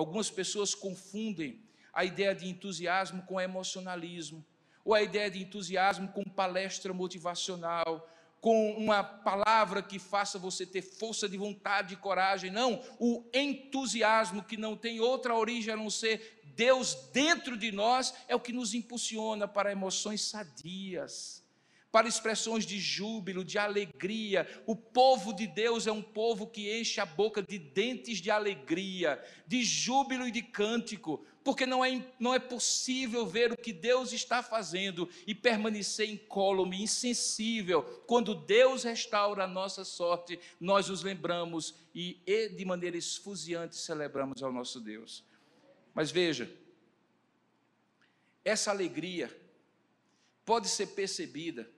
algumas 0.00 0.30
pessoas 0.30 0.74
confundem 0.74 1.62
a 1.92 2.04
ideia 2.04 2.34
de 2.34 2.48
entusiasmo 2.48 3.22
com 3.24 3.38
emocionalismo, 3.38 4.44
ou 4.82 4.94
a 4.94 5.02
ideia 5.02 5.30
de 5.30 5.42
entusiasmo 5.42 6.08
com 6.08 6.24
palestra 6.24 6.94
motivacional, 6.94 8.08
com 8.40 8.72
uma 8.72 9.04
palavra 9.04 9.82
que 9.82 9.98
faça 9.98 10.38
você 10.38 10.64
ter 10.64 10.80
força 10.80 11.28
de 11.28 11.36
vontade 11.36 11.92
e 11.92 11.98
coragem. 11.98 12.50
Não, 12.50 12.82
o 12.98 13.28
entusiasmo 13.34 14.42
que 14.42 14.56
não 14.56 14.74
tem 14.74 15.00
outra 15.00 15.34
origem 15.34 15.74
a 15.74 15.76
não 15.76 15.90
ser 15.90 16.40
Deus 16.56 16.94
dentro 17.12 17.54
de 17.54 17.70
nós 17.70 18.14
é 18.26 18.34
o 18.34 18.40
que 18.40 18.54
nos 18.54 18.72
impulsiona 18.72 19.46
para 19.46 19.70
emoções 19.70 20.22
sadias, 20.22 21.39
para 21.92 22.08
expressões 22.08 22.64
de 22.64 22.78
júbilo, 22.78 23.44
de 23.44 23.58
alegria. 23.58 24.46
O 24.66 24.76
povo 24.76 25.32
de 25.32 25.46
Deus 25.46 25.86
é 25.86 25.92
um 25.92 26.02
povo 26.02 26.46
que 26.46 26.78
enche 26.78 27.00
a 27.00 27.06
boca 27.06 27.42
de 27.42 27.58
dentes 27.58 28.18
de 28.18 28.30
alegria, 28.30 29.22
de 29.46 29.62
júbilo 29.64 30.26
e 30.26 30.30
de 30.30 30.42
cântico, 30.42 31.24
porque 31.42 31.66
não 31.66 31.84
é, 31.84 32.04
não 32.18 32.32
é 32.32 32.38
possível 32.38 33.26
ver 33.26 33.52
o 33.52 33.56
que 33.56 33.72
Deus 33.72 34.12
está 34.12 34.42
fazendo 34.42 35.08
e 35.26 35.34
permanecer 35.34 36.08
incólume, 36.08 36.82
insensível. 36.82 37.82
Quando 38.06 38.34
Deus 38.34 38.84
restaura 38.84 39.44
a 39.44 39.48
nossa 39.48 39.84
sorte, 39.84 40.38
nós 40.60 40.88
nos 40.88 41.02
lembramos 41.02 41.74
e, 41.94 42.20
e 42.24 42.50
de 42.50 42.64
maneira 42.64 42.96
esfuziante 42.96 43.76
celebramos 43.76 44.42
ao 44.42 44.52
nosso 44.52 44.80
Deus. 44.80 45.24
Mas 45.92 46.10
veja, 46.10 46.48
essa 48.44 48.70
alegria 48.70 49.36
pode 50.44 50.68
ser 50.68 50.88
percebida 50.88 51.68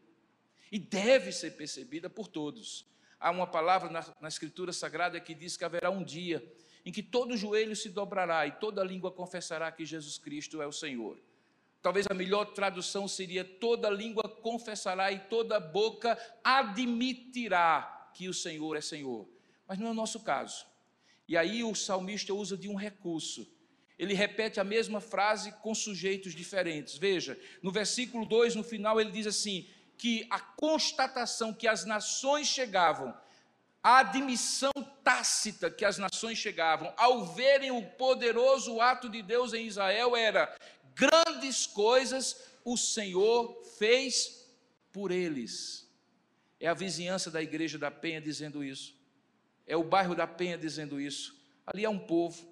e 0.73 0.79
deve 0.79 1.31
ser 1.31 1.51
percebida 1.51 2.09
por 2.09 2.27
todos. 2.27 2.87
Há 3.21 3.31
uma 3.31 3.47
palavra 3.47 3.91
na, 3.91 4.03
na 4.23 4.29
Escritura 4.29 4.73
Sagrada 4.73 5.21
que 5.21 5.35
diz 5.35 5.55
que 5.55 5.65
haverá 5.65 5.91
um 5.91 6.03
dia 6.03 6.43
em 6.85 6.91
que 6.91 7.03
todo 7.03 7.37
joelho 7.37 7.77
se 7.77 7.91
dobrará 7.91 8.47
e 8.47 8.53
toda 8.53 8.83
língua 8.83 9.13
confessará 9.13 9.71
que 9.71 9.85
Jesus 9.85 10.17
Cristo 10.17 10.63
é 10.63 10.67
o 10.67 10.73
Senhor. 10.73 11.21
Talvez 11.83 12.07
a 12.09 12.15
melhor 12.15 12.47
tradução 12.47 13.07
seria: 13.07 13.45
toda 13.45 13.91
língua 13.91 14.29
confessará 14.29 15.13
e 15.13 15.19
toda 15.19 15.61
boca 15.61 16.19
admitirá 16.43 18.11
que 18.15 18.29
o 18.29 18.35
Senhor 18.35 18.75
é 18.75 18.81
Senhor. 18.81 19.29
Mas 19.69 19.79
não 19.79 19.89
é 19.89 19.91
o 19.91 19.95
nosso 19.95 20.21
caso. 20.21 20.67
E 21.29 21.37
aí 21.37 21.63
o 21.63 21.75
salmista 21.75 22.33
usa 22.33 22.57
de 22.57 22.69
um 22.69 22.75
recurso. 22.75 23.47
Ele 23.99 24.15
repete 24.15 24.59
a 24.59 24.65
mesma 24.65 25.01
frase 25.01 25.53
com 25.61 25.75
sujeitos 25.75 26.35
diferentes. 26.35 26.97
Veja, 26.97 27.39
no 27.63 27.71
versículo 27.71 28.25
2, 28.25 28.57
no 28.57 28.65
final, 28.65 29.01
ele 29.01 29.11
diz 29.11 29.27
assim: 29.27 29.69
que 30.03 30.27
a 30.31 30.41
constatação 30.41 31.55
que 31.55 31.69
as 31.69 31.85
nações 31.85 32.49
chegavam 32.49 33.17
a 33.81 33.99
admissão 33.99 34.73
tácita 35.05 35.71
que 35.71 35.85
as 35.85 35.97
nações 35.97 36.39
chegavam 36.39 36.93
ao 36.97 37.25
verem 37.25 37.71
o 37.71 37.87
poderoso 37.91 38.81
ato 38.81 39.09
de 39.09 39.23
Deus 39.23 39.53
em 39.53 39.65
Israel 39.65 40.17
era: 40.17 40.53
grandes 40.93 41.69
coisas 41.69 42.51
o 42.65 42.77
Senhor 42.77 43.63
fez 43.79 44.45
por 44.91 45.13
eles. 45.13 45.89
É 46.59 46.67
a 46.67 46.75
vizinhança 46.75 47.31
da 47.31 47.41
igreja 47.41 47.79
da 47.79 47.91
Penha 47.91 48.21
dizendo 48.21 48.65
isso, 48.65 48.97
é 49.65 49.77
o 49.77 49.85
bairro 49.85 50.17
da 50.17 50.27
Penha 50.27 50.59
dizendo 50.59 51.01
isso. 51.01 51.41
Ali 51.65 51.85
é 51.85 51.89
um 51.89 51.99
povo 52.01 52.45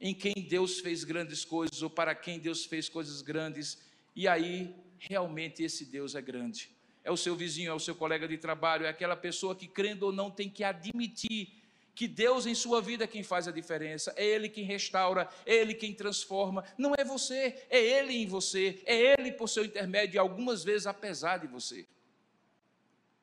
em 0.00 0.14
quem 0.14 0.34
Deus 0.48 0.78
fez 0.78 1.02
grandes 1.02 1.44
coisas, 1.44 1.82
ou 1.82 1.90
para 1.90 2.14
quem 2.14 2.38
Deus 2.38 2.64
fez 2.64 2.88
coisas 2.88 3.20
grandes, 3.20 3.78
e 4.14 4.28
aí 4.28 4.72
realmente 4.96 5.60
esse 5.64 5.84
Deus 5.84 6.14
é 6.14 6.22
grande 6.22 6.73
é 7.04 7.12
o 7.12 7.16
seu 7.16 7.36
vizinho, 7.36 7.70
é 7.70 7.74
o 7.74 7.78
seu 7.78 7.94
colega 7.94 8.26
de 8.26 8.38
trabalho, 8.38 8.86
é 8.86 8.88
aquela 8.88 9.14
pessoa 9.14 9.54
que, 9.54 9.68
crendo 9.68 10.06
ou 10.06 10.12
não, 10.12 10.30
tem 10.30 10.48
que 10.48 10.64
admitir 10.64 11.52
que 11.94 12.08
Deus 12.08 12.46
em 12.46 12.54
sua 12.54 12.80
vida 12.80 13.04
é 13.04 13.06
quem 13.06 13.22
faz 13.22 13.46
a 13.46 13.52
diferença, 13.52 14.12
é 14.16 14.24
Ele 14.24 14.48
quem 14.48 14.64
restaura, 14.64 15.28
é 15.46 15.54
Ele 15.54 15.74
quem 15.74 15.92
transforma, 15.92 16.64
não 16.76 16.92
é 16.96 17.04
você, 17.04 17.62
é 17.70 17.78
Ele 17.78 18.14
em 18.14 18.26
você, 18.26 18.82
é 18.84 19.14
Ele 19.18 19.30
por 19.30 19.48
seu 19.48 19.64
intermédio, 19.64 20.20
algumas 20.20 20.64
vezes 20.64 20.86
apesar 20.86 21.38
de 21.38 21.46
você. 21.46 21.86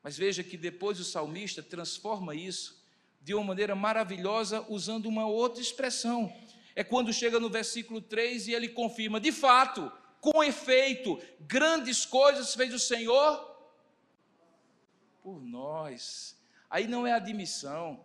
Mas 0.02 0.16
veja 0.16 0.42
que 0.42 0.56
depois 0.56 0.98
o 0.98 1.04
salmista 1.04 1.62
transforma 1.62 2.34
isso 2.34 2.82
de 3.20 3.34
uma 3.34 3.44
maneira 3.44 3.74
maravilhosa, 3.74 4.64
usando 4.68 5.06
uma 5.06 5.26
outra 5.26 5.60
expressão. 5.60 6.32
É 6.74 6.82
quando 6.82 7.12
chega 7.12 7.38
no 7.38 7.50
versículo 7.50 8.00
3 8.00 8.48
e 8.48 8.54
ele 8.54 8.68
confirma: 8.70 9.20
de 9.20 9.30
fato, 9.30 9.92
com 10.20 10.42
efeito, 10.42 11.20
grandes 11.40 12.06
coisas 12.06 12.54
fez 12.54 12.72
o 12.72 12.78
Senhor 12.78 13.51
por 15.22 15.40
nós. 15.40 16.36
Aí 16.68 16.86
não 16.86 17.06
é 17.06 17.12
admissão, 17.12 18.04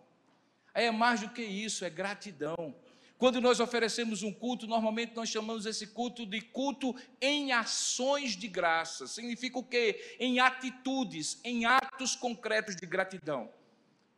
Aí 0.78 0.84
é 0.84 0.92
mais 0.92 1.20
do 1.20 1.30
que 1.30 1.42
isso, 1.42 1.84
é 1.84 1.90
gratidão. 1.90 2.72
Quando 3.18 3.40
nós 3.40 3.58
oferecemos 3.58 4.22
um 4.22 4.32
culto, 4.32 4.64
normalmente 4.64 5.12
nós 5.12 5.28
chamamos 5.28 5.66
esse 5.66 5.88
culto 5.88 6.24
de 6.24 6.40
culto 6.40 6.94
em 7.20 7.50
ações 7.50 8.36
de 8.36 8.46
graça. 8.46 9.08
Significa 9.08 9.58
o 9.58 9.64
quê? 9.64 10.16
Em 10.20 10.38
atitudes, 10.38 11.40
em 11.42 11.64
atos 11.64 12.14
concretos 12.14 12.76
de 12.76 12.86
gratidão. 12.86 13.52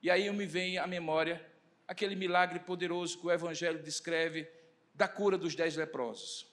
E 0.02 0.10
aí 0.10 0.30
me 0.30 0.44
vem 0.44 0.76
à 0.76 0.86
memória 0.86 1.42
aquele 1.88 2.14
milagre 2.14 2.60
poderoso 2.60 3.18
que 3.18 3.26
o 3.26 3.32
Evangelho 3.32 3.82
descreve 3.82 4.46
da 4.94 5.08
cura 5.08 5.38
dos 5.38 5.54
dez 5.54 5.76
leprosos. 5.76 6.46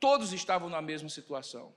Todos 0.00 0.32
estavam 0.32 0.68
na 0.68 0.82
mesma 0.82 1.08
situação. 1.08 1.72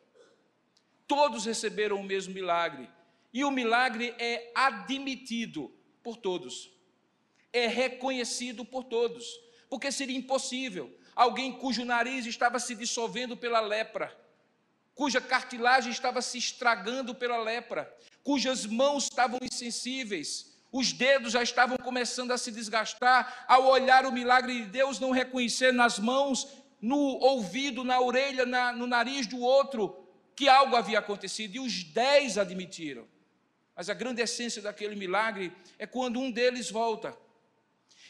Todos 1.08 1.46
receberam 1.46 1.98
o 1.98 2.04
mesmo 2.04 2.34
milagre. 2.34 2.90
E 3.34 3.44
o 3.44 3.52
milagre 3.52 4.14
é 4.20 4.52
admitido 4.54 5.74
por 6.04 6.18
todos. 6.18 6.72
É 7.54 7.68
reconhecido 7.68 8.66
por 8.66 8.84
todos 8.84 9.26
porque 9.72 9.90
seria 9.90 10.18
impossível. 10.18 10.94
Alguém 11.16 11.54
cujo 11.54 11.86
nariz 11.86 12.26
estava 12.26 12.60
se 12.60 12.76
dissolvendo 12.76 13.38
pela 13.38 13.62
lepra, 13.62 14.14
cuja 14.94 15.22
cartilagem 15.22 15.94
estava 15.94 16.22
se 16.22 16.38
estragando 16.38 17.16
pela 17.16 17.38
lepra, 17.38 17.90
cujas 18.22 18.66
mãos 18.66 19.06
estavam 19.06 19.40
insensíveis, 19.42 20.52
os 20.74 20.92
dedos 20.92 21.32
já 21.32 21.42
estavam 21.42 21.78
começando 21.78 22.32
a 22.32 22.38
se 22.38 22.52
desgastar, 22.52 23.46
ao 23.48 23.66
olhar 23.66 24.06
o 24.06 24.12
milagre 24.12 24.62
de 24.62 24.66
Deus, 24.66 25.00
não 25.00 25.12
reconhecer 25.12 25.72
nas 25.72 25.98
mãos, 25.98 26.50
no 26.82 26.98
ouvido, 26.98 27.86
na 27.86 28.02
orelha, 28.02 28.46
na, 28.46 28.74
no 28.74 28.86
nariz 28.86 29.26
do 29.26 29.40
outro, 29.40 30.06
que 30.36 30.50
algo 30.50 30.76
havia 30.76 31.00
acontecido, 31.00 31.56
e 31.56 31.60
os 31.60 31.84
dez 31.84 32.38
admitiram. 32.38 33.08
Mas 33.82 33.90
a 33.90 33.96
grande 33.96 34.22
essência 34.22 34.62
daquele 34.62 34.96
milagre 34.96 35.52
é 35.80 35.88
quando 35.88 36.20
um 36.20 36.30
deles 36.30 36.70
volta 36.70 37.18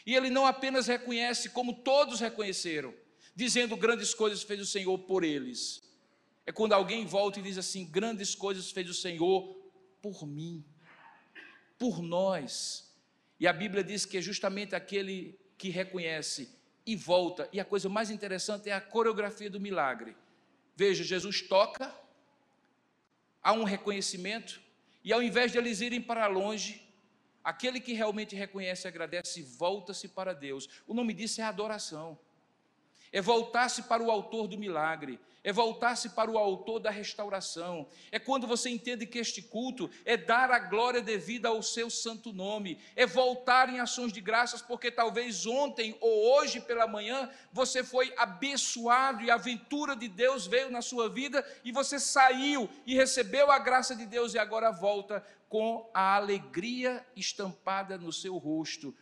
e 0.04 0.14
ele 0.14 0.28
não 0.28 0.44
apenas 0.44 0.86
reconhece, 0.86 1.48
como 1.48 1.76
todos 1.82 2.20
reconheceram, 2.20 2.92
dizendo 3.34 3.74
grandes 3.74 4.12
coisas 4.12 4.42
fez 4.42 4.60
o 4.60 4.66
Senhor 4.66 4.98
por 4.98 5.24
eles. 5.24 5.82
É 6.44 6.52
quando 6.52 6.74
alguém 6.74 7.06
volta 7.06 7.38
e 7.38 7.42
diz 7.42 7.56
assim: 7.56 7.86
grandes 7.86 8.34
coisas 8.34 8.70
fez 8.70 8.90
o 8.90 8.92
Senhor 8.92 9.56
por 10.02 10.26
mim, 10.26 10.62
por 11.78 12.02
nós. 12.02 12.94
E 13.40 13.48
a 13.48 13.52
Bíblia 13.54 13.82
diz 13.82 14.04
que 14.04 14.18
é 14.18 14.20
justamente 14.20 14.74
aquele 14.74 15.40
que 15.56 15.70
reconhece 15.70 16.54
e 16.84 16.94
volta. 16.94 17.48
E 17.50 17.58
a 17.58 17.64
coisa 17.64 17.88
mais 17.88 18.10
interessante 18.10 18.68
é 18.68 18.74
a 18.74 18.80
coreografia 18.82 19.48
do 19.48 19.58
milagre. 19.58 20.14
Veja, 20.76 21.02
Jesus 21.02 21.40
toca, 21.40 21.90
há 23.42 23.54
um 23.54 23.64
reconhecimento, 23.64 24.60
e 25.04 25.12
ao 25.12 25.22
invés 25.22 25.52
de 25.52 25.58
eles 25.58 25.80
irem 25.80 26.00
para 26.00 26.26
longe, 26.26 26.82
Aquele 27.42 27.80
que 27.80 27.92
realmente 27.92 28.36
reconhece, 28.36 28.86
agradece 28.86 29.40
e 29.40 29.42
volta-se 29.42 30.08
para 30.08 30.32
Deus. 30.32 30.68
O 30.86 30.94
nome 30.94 31.12
disso 31.12 31.40
é 31.40 31.44
adoração. 31.44 32.18
É 33.12 33.20
voltar-se 33.20 33.82
para 33.82 34.02
o 34.02 34.10
autor 34.10 34.48
do 34.48 34.56
milagre, 34.56 35.20
é 35.44 35.52
voltar-se 35.52 36.10
para 36.10 36.30
o 36.30 36.38
autor 36.38 36.78
da 36.78 36.90
restauração. 36.90 37.86
É 38.10 38.18
quando 38.18 38.46
você 38.46 38.70
entende 38.70 39.06
que 39.06 39.18
este 39.18 39.42
culto 39.42 39.90
é 40.04 40.16
dar 40.16 40.50
a 40.50 40.58
glória 40.58 41.02
devida 41.02 41.48
ao 41.48 41.62
seu 41.62 41.90
santo 41.90 42.32
nome, 42.32 42.78
é 42.94 43.04
voltar 43.04 43.68
em 43.68 43.80
ações 43.80 44.12
de 44.12 44.20
graças, 44.20 44.62
porque 44.62 44.90
talvez 44.90 45.44
ontem 45.44 45.96
ou 46.00 46.38
hoje 46.38 46.60
pela 46.60 46.86
manhã 46.86 47.28
você 47.52 47.82
foi 47.82 48.14
abençoado 48.16 49.22
e 49.22 49.30
a 49.30 49.34
aventura 49.34 49.96
de 49.96 50.08
Deus 50.08 50.46
veio 50.46 50.70
na 50.70 50.80
sua 50.80 51.08
vida 51.08 51.44
e 51.64 51.72
você 51.72 51.98
saiu 51.98 52.70
e 52.86 52.94
recebeu 52.94 53.50
a 53.50 53.58
graça 53.58 53.96
de 53.96 54.06
Deus 54.06 54.34
e 54.34 54.38
agora 54.38 54.70
volta 54.70 55.24
com 55.48 55.90
a 55.92 56.16
alegria 56.16 57.04
estampada 57.14 57.98
no 57.98 58.10
seu 58.10 58.38
rosto, 58.38 58.94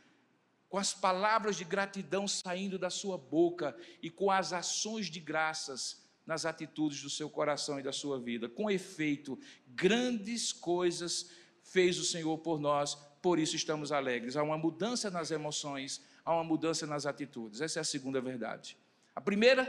com 0.71 0.79
as 0.79 0.95
palavras 0.95 1.57
de 1.57 1.65
gratidão 1.65 2.29
saindo 2.29 2.79
da 2.79 2.89
sua 2.89 3.19
boca 3.19 3.77
e 4.01 4.09
com 4.09 4.31
as 4.31 4.53
ações 4.53 5.11
de 5.11 5.19
graças 5.19 6.01
nas 6.25 6.47
atitudes 6.47 7.03
do 7.03 7.11
seu 7.11 7.29
coração 7.29 7.81
e 7.81 7.83
da 7.83 7.93
sua 7.93 8.21
vida. 8.21 8.49
Com 8.49 8.71
efeito, 8.71 9.37
grandes 9.67 10.53
coisas 10.53 11.33
fez 11.65 11.99
o 11.99 12.05
Senhor 12.05 12.39
por 12.39 12.61
nós, 12.61 12.95
por 13.21 13.41
isso 13.41 13.57
estamos 13.57 13.91
alegres. 13.91 14.37
Há 14.37 14.45
uma 14.45 14.57
mudança 14.57 15.11
nas 15.11 15.33
emoções, 15.33 16.01
há 16.25 16.33
uma 16.33 16.45
mudança 16.45 16.87
nas 16.87 17.05
atitudes. 17.05 17.61
Essa 17.61 17.81
é 17.81 17.83
a 17.83 17.85
segunda 17.85 18.21
verdade. 18.21 18.77
A 19.13 19.21
primeira 19.21 19.69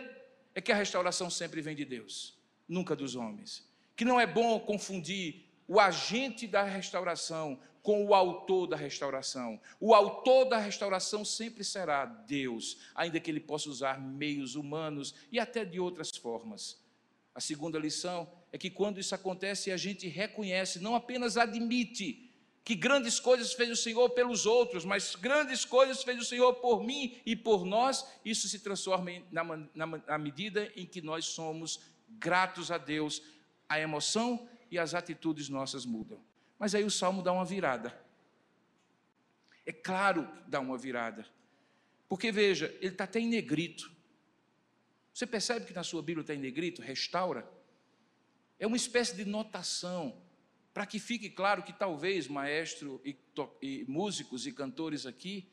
é 0.54 0.62
que 0.62 0.72
a 0.72 0.76
restauração 0.76 1.32
sempre 1.32 1.62
vem 1.62 1.76
de 1.76 1.84
Deus, 1.84 2.38
nunca 2.68 2.96
dos 2.96 3.16
homens. 3.16 3.68
Que 3.96 4.06
não 4.06 4.20
é 4.20 4.28
bom 4.28 4.60
confundir 4.60 5.48
o 5.68 5.80
agente 5.80 6.46
da 6.46 6.62
restauração 6.62 7.60
com 7.82 8.06
o 8.06 8.14
autor 8.14 8.68
da 8.68 8.76
restauração. 8.76 9.60
O 9.80 9.94
autor 9.94 10.46
da 10.46 10.58
restauração 10.58 11.26
sempre 11.26 11.64
será 11.64 12.06
Deus, 12.06 12.78
ainda 12.94 13.20
que 13.20 13.30
ele 13.30 13.40
possa 13.40 13.70
usar 13.70 14.00
meios 14.00 14.56
humanos 14.56 15.16
e 15.32 15.40
até 15.40 15.66
de 15.66 15.80
outras 15.80 16.10
formas. 16.16 16.80
A 17.34 17.40
segunda 17.40 17.80
lição 17.80 18.32
é 18.52 18.58
que 18.58 18.70
quando 18.70 19.00
isso 19.00 19.16
acontece, 19.16 19.72
a 19.72 19.78
gente 19.78 20.08
reconhece, 20.08 20.80
não 20.80 20.96
apenas 20.96 21.38
admite 21.38 22.30
que 22.64 22.76
grandes 22.76 23.20
coisas 23.20 23.54
fez 23.54 23.72
o 23.72 23.76
Senhor 23.76 24.10
pelos 24.12 24.46
outros, 24.46 24.86
mas 24.86 25.16
grandes 25.16 25.66
coisas 25.66 26.04
fez 26.04 26.20
o 26.20 26.26
Senhor 26.26 26.54
por 26.56 26.84
mim 26.84 27.18
e 27.26 27.36
por 27.36 27.66
nós, 27.66 28.06
isso 28.24 28.48
se 28.48 28.60
transforma 28.60 29.12
na, 29.32 29.44
na, 29.74 29.88
na 29.88 30.18
medida 30.18 30.72
em 30.76 30.86
que 30.86 31.02
nós 31.02 31.26
somos 31.26 31.80
gratos 32.08 32.70
a 32.70 32.78
Deus. 32.78 33.24
A 33.68 33.80
emoção 33.80 34.48
e 34.70 34.78
as 34.78 34.94
atitudes 34.94 35.50
nossas 35.50 35.86
mudam. 35.86 36.20
Mas 36.62 36.76
aí 36.76 36.84
o 36.84 36.92
salmo 36.92 37.24
dá 37.24 37.34
uma 37.34 37.44
virada. 37.44 37.92
É 39.66 39.74
claro 39.74 40.28
que 40.28 40.52
dá 40.52 40.60
uma 40.60 40.78
virada. 40.78 41.26
Porque 42.08 42.32
veja, 42.32 42.68
ele 42.80 42.90
está 42.90 43.06
até 43.06 43.20
em 43.20 43.28
negrito. 43.28 43.92
Você 45.12 45.26
percebe 45.26 45.66
que 45.66 45.74
na 45.74 45.84
sua 45.84 46.04
Bíblia 46.04 46.22
está 46.22 46.36
em 46.36 46.38
negrito? 46.38 46.80
Restaura. 46.80 47.52
É 48.60 48.68
uma 48.68 48.78
espécie 48.78 49.16
de 49.16 49.26
notação, 49.26 50.22
para 50.72 50.86
que 50.86 51.00
fique 51.00 51.32
claro 51.32 51.64
que 51.64 51.74
talvez 51.74 52.28
maestro 52.28 53.02
e, 53.04 53.18
e 53.60 53.84
músicos 53.88 54.46
e 54.46 54.52
cantores 54.52 55.08
aqui, 55.08 55.50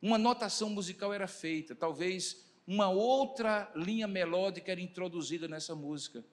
uma 0.00 0.16
notação 0.16 0.70
musical 0.70 1.12
era 1.12 1.28
feita, 1.28 1.74
talvez 1.74 2.42
uma 2.66 2.88
outra 2.88 3.70
linha 3.76 4.08
melódica 4.08 4.72
era 4.72 4.80
introduzida 4.80 5.46
nessa 5.46 5.74
música. 5.74 6.24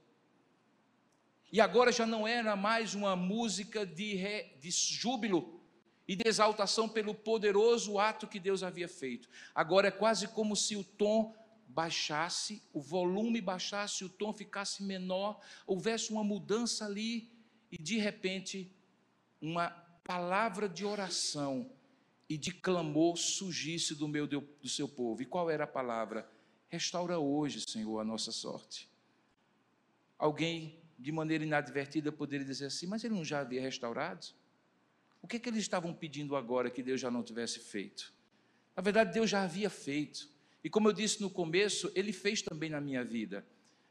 E 1.56 1.62
agora 1.62 1.90
já 1.90 2.06
não 2.06 2.28
era 2.28 2.54
mais 2.54 2.94
uma 2.94 3.16
música 3.16 3.86
de, 3.86 4.14
re, 4.16 4.58
de 4.60 4.70
júbilo 4.70 5.64
e 6.06 6.14
de 6.14 6.28
exaltação 6.28 6.90
pelo 6.90 7.16
poderoso 7.16 7.98
ato 7.98 8.28
que 8.28 8.42
Deus 8.42 8.62
havia 8.62 8.90
feito. 8.90 9.30
Agora 9.56 9.88
é 9.88 9.92
quase 9.92 10.28
como 10.28 10.54
se 10.54 10.76
o 10.76 10.84
tom 10.84 11.34
baixasse, 11.66 12.62
o 12.74 12.82
volume 12.82 13.40
baixasse, 13.40 14.04
o 14.04 14.10
tom 14.10 14.34
ficasse 14.34 14.84
menor, 14.84 15.40
houvesse 15.66 16.12
uma 16.12 16.26
mudança 16.26 16.84
ali 16.84 17.32
e 17.72 17.82
de 17.82 18.00
repente 18.00 18.70
uma 19.42 19.70
palavra 20.04 20.68
de 20.68 20.84
oração 20.84 21.72
e 22.28 22.38
de 22.38 22.52
clamor 22.52 23.16
surgisse 23.16 23.96
do 23.96 24.10
meu 24.10 24.28
do 24.28 24.68
seu 24.68 24.90
povo. 24.90 25.22
E 25.22 25.26
qual 25.26 25.50
era 25.50 25.64
a 25.64 25.68
palavra? 25.68 26.30
Restaura 26.68 27.18
hoje, 27.18 27.64
Senhor, 27.66 28.02
a 28.02 28.04
nossa 28.04 28.34
sorte. 28.34 28.90
Alguém 30.20 30.84
de 30.98 31.12
maneira 31.12 31.44
inadvertida, 31.44 32.12
poderia 32.12 32.46
dizer 32.46 32.66
assim: 32.66 32.88
mas 32.88 33.04
ele 33.04 33.14
não 33.14 33.24
já 33.24 33.40
havia 33.42 33.62
restaurado? 33.62 34.28
O 35.22 35.28
que, 35.28 35.38
é 35.38 35.40
que 35.40 35.50
eles 35.50 35.62
estavam 35.62 35.94
pedindo 35.94 36.36
agora 36.36 36.70
que 36.70 36.84
Deus 36.84 37.02
já 37.02 37.10
não 37.10 37.24
tivesse 37.24 37.60
feito? 37.60 38.14
Na 38.76 38.84
verdade, 38.84 39.14
Deus 39.14 39.30
já 39.30 39.44
havia 39.44 39.70
feito. 39.70 40.30
E 40.64 40.70
como 40.70 40.88
eu 40.88 40.94
disse 40.94 41.22
no 41.22 41.30
começo, 41.30 41.92
ele 41.96 42.14
fez 42.14 42.42
também 42.42 42.70
na 42.70 42.80
minha 42.80 43.04
vida. 43.04 43.46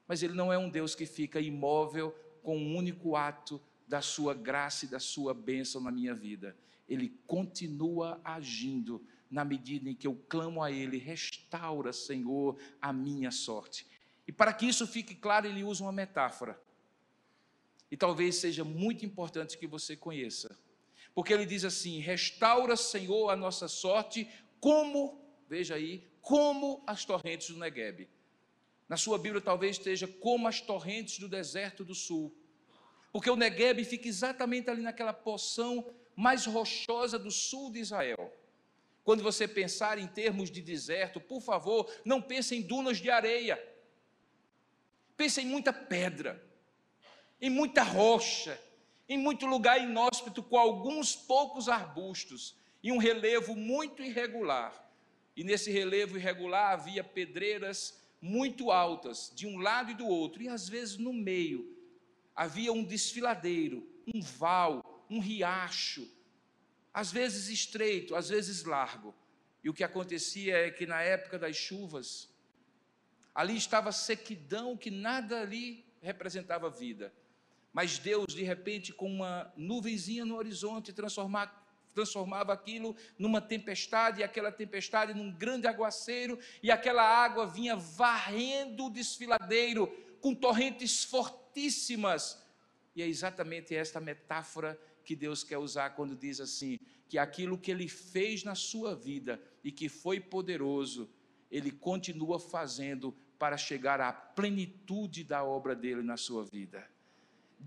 Mas 0.06 0.22
ele 0.22 0.34
não 0.34 0.52
é 0.52 0.58
um 0.58 0.68
Deus 0.68 0.94
que 0.94 1.06
fica 1.06 1.40
imóvel 1.40 2.14
com 2.42 2.56
um 2.56 2.76
único 2.76 3.16
ato 3.16 3.60
da 3.88 4.00
sua 4.00 4.34
graça 4.34 4.84
e 4.84 4.88
da 4.88 5.00
sua 5.00 5.34
bênção 5.34 5.80
na 5.80 5.90
minha 5.90 6.14
vida. 6.14 6.56
Ele 6.88 7.18
continua 7.26 8.20
agindo 8.22 9.04
na 9.30 9.44
medida 9.44 9.88
em 9.88 9.94
que 9.94 10.06
eu 10.06 10.14
clamo 10.28 10.62
a 10.62 10.70
Ele, 10.70 10.98
restaura, 10.98 11.92
Senhor, 11.92 12.56
a 12.80 12.92
minha 12.92 13.30
sorte. 13.30 13.86
E 14.26 14.32
para 14.32 14.52
que 14.52 14.66
isso 14.66 14.86
fique 14.86 15.14
claro, 15.14 15.46
ele 15.46 15.64
usa 15.64 15.82
uma 15.82 15.92
metáfora 15.92 16.58
e 17.90 17.96
talvez 17.96 18.36
seja 18.36 18.64
muito 18.64 19.04
importante 19.04 19.58
que 19.58 19.66
você 19.66 19.96
conheça. 19.96 20.56
Porque 21.14 21.32
ele 21.32 21.46
diz 21.46 21.64
assim: 21.64 22.00
restaura, 22.00 22.76
Senhor, 22.76 23.30
a 23.30 23.36
nossa 23.36 23.68
sorte, 23.68 24.28
como, 24.58 25.20
veja 25.48 25.74
aí, 25.74 26.08
como 26.20 26.82
as 26.86 27.04
torrentes 27.04 27.50
do 27.50 27.58
Negueb. 27.58 28.08
Na 28.88 28.96
sua 28.96 29.18
Bíblia 29.18 29.40
talvez 29.40 29.76
esteja 29.76 30.06
como 30.06 30.48
as 30.48 30.60
torrentes 30.60 31.18
do 31.18 31.28
deserto 31.28 31.84
do 31.84 31.94
sul. 31.94 32.34
Porque 33.12 33.30
o 33.30 33.36
Negueb 33.36 33.84
fica 33.84 34.08
exatamente 34.08 34.68
ali 34.68 34.82
naquela 34.82 35.12
porção 35.12 35.88
mais 36.16 36.46
rochosa 36.46 37.18
do 37.18 37.30
sul 37.30 37.70
de 37.70 37.78
Israel. 37.78 38.32
Quando 39.04 39.22
você 39.22 39.46
pensar 39.46 39.98
em 39.98 40.06
termos 40.06 40.50
de 40.50 40.62
deserto, 40.62 41.20
por 41.20 41.40
favor, 41.40 41.90
não 42.04 42.20
pense 42.20 42.56
em 42.56 42.62
dunas 42.62 42.98
de 42.98 43.10
areia. 43.10 43.62
Pense 45.16 45.40
em 45.40 45.46
muita 45.46 45.72
pedra 45.72 46.42
em 47.44 47.50
muita 47.50 47.82
rocha, 47.82 48.58
em 49.06 49.18
muito 49.18 49.44
lugar 49.44 49.78
inóspito, 49.78 50.42
com 50.42 50.56
alguns 50.56 51.14
poucos 51.14 51.68
arbustos. 51.68 52.56
e 52.82 52.90
um 52.92 52.98
relevo 52.98 53.54
muito 53.56 54.02
irregular. 54.02 54.72
E 55.34 55.42
nesse 55.42 55.70
relevo 55.70 56.18
irregular 56.18 56.72
havia 56.72 57.02
pedreiras 57.02 57.98
muito 58.20 58.70
altas, 58.70 59.32
de 59.34 59.46
um 59.46 59.58
lado 59.58 59.90
e 59.90 59.94
do 59.94 60.06
outro, 60.06 60.42
e 60.42 60.48
às 60.48 60.68
vezes 60.68 60.98
no 60.98 61.12
meio 61.12 61.74
havia 62.34 62.72
um 62.72 62.84
desfiladeiro, 62.84 63.86
um 64.14 64.20
val, 64.20 65.06
um 65.08 65.18
riacho, 65.18 66.06
às 66.92 67.10
vezes 67.10 67.48
estreito, 67.48 68.14
às 68.14 68.28
vezes 68.28 68.64
largo. 68.64 69.14
E 69.62 69.68
o 69.68 69.74
que 69.74 69.84
acontecia 69.84 70.66
é 70.66 70.70
que 70.70 70.86
na 70.86 71.00
época 71.00 71.38
das 71.38 71.56
chuvas, 71.56 72.28
ali 73.34 73.56
estava 73.56 73.92
sequidão, 73.92 74.76
que 74.76 74.90
nada 74.90 75.40
ali 75.40 75.84
representava 76.02 76.68
vida. 76.68 77.12
Mas 77.74 77.98
Deus, 77.98 78.32
de 78.32 78.44
repente, 78.44 78.92
com 78.92 79.12
uma 79.12 79.52
nuvenzinha 79.56 80.24
no 80.24 80.36
horizonte, 80.36 80.92
transformar 80.92 81.62
transformava 81.92 82.52
aquilo 82.52 82.96
numa 83.16 83.40
tempestade, 83.40 84.20
e 84.20 84.24
aquela 84.24 84.50
tempestade 84.50 85.14
num 85.14 85.32
grande 85.32 85.68
aguaceiro, 85.68 86.36
e 86.60 86.68
aquela 86.68 87.04
água 87.04 87.46
vinha 87.46 87.76
varrendo 87.76 88.86
o 88.86 88.90
desfiladeiro 88.90 89.86
com 90.20 90.34
torrentes 90.34 91.04
fortíssimas. 91.04 92.42
E 92.96 93.02
é 93.02 93.06
exatamente 93.06 93.76
esta 93.76 94.00
metáfora 94.00 94.76
que 95.04 95.14
Deus 95.14 95.44
quer 95.44 95.58
usar 95.58 95.90
quando 95.90 96.16
diz 96.16 96.40
assim: 96.40 96.80
que 97.08 97.16
aquilo 97.16 97.56
que 97.56 97.70
Ele 97.70 97.88
fez 97.88 98.42
na 98.42 98.56
sua 98.56 98.96
vida 98.96 99.40
e 99.62 99.70
que 99.70 99.88
foi 99.88 100.18
poderoso, 100.18 101.08
Ele 101.48 101.70
continua 101.70 102.40
fazendo 102.40 103.12
para 103.38 103.56
chegar 103.56 104.00
à 104.00 104.12
plenitude 104.12 105.22
da 105.22 105.44
obra 105.44 105.76
dele 105.76 106.02
na 106.02 106.16
sua 106.16 106.44
vida. 106.44 106.93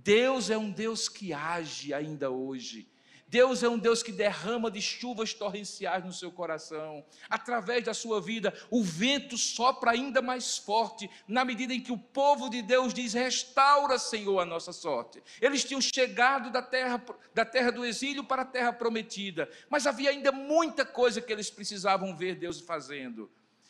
Deus 0.03 0.49
é 0.49 0.57
um 0.57 0.69
Deus 0.69 1.09
que 1.09 1.33
age 1.33 1.93
ainda 1.93 2.29
hoje. 2.29 2.87
Deus 3.29 3.61
é 3.61 3.67
um 3.67 3.77
Deus 3.77 4.01
que 4.01 4.11
derrama 4.11 4.71
de 4.71 4.81
chuvas 4.81 5.33
torrenciais 5.33 6.05
no 6.05 6.13
seu 6.13 6.31
coração. 6.31 7.03
Através 7.29 7.83
da 7.83 7.93
sua 7.93 8.21
vida, 8.21 8.53
o 8.69 8.81
vento 8.81 9.37
sopra 9.37 9.91
ainda 9.91 10.21
mais 10.21 10.57
forte, 10.57 11.09
na 11.27 11.43
medida 11.43 11.73
em 11.73 11.81
que 11.81 11.91
o 11.91 11.97
povo 11.97 12.49
de 12.49 12.61
Deus 12.61 12.93
diz: 12.93 13.13
Restaura, 13.13 13.99
Senhor, 13.99 14.39
a 14.39 14.45
nossa 14.45 14.71
sorte. 14.71 15.21
Eles 15.41 15.65
tinham 15.65 15.81
chegado 15.81 16.51
da 16.51 16.61
terra, 16.61 17.03
da 17.33 17.43
terra 17.43 17.71
do 17.71 17.83
exílio 17.83 18.23
para 18.23 18.43
a 18.43 18.45
terra 18.45 18.71
prometida, 18.71 19.49
mas 19.69 19.85
havia 19.85 20.11
ainda 20.11 20.31
muita 20.31 20.85
coisa 20.85 21.19
que 21.19 21.33
eles 21.33 21.49
precisavam 21.49 22.15
ver 22.15 22.35
Deus 22.35 22.61
fazendo. 22.61 23.29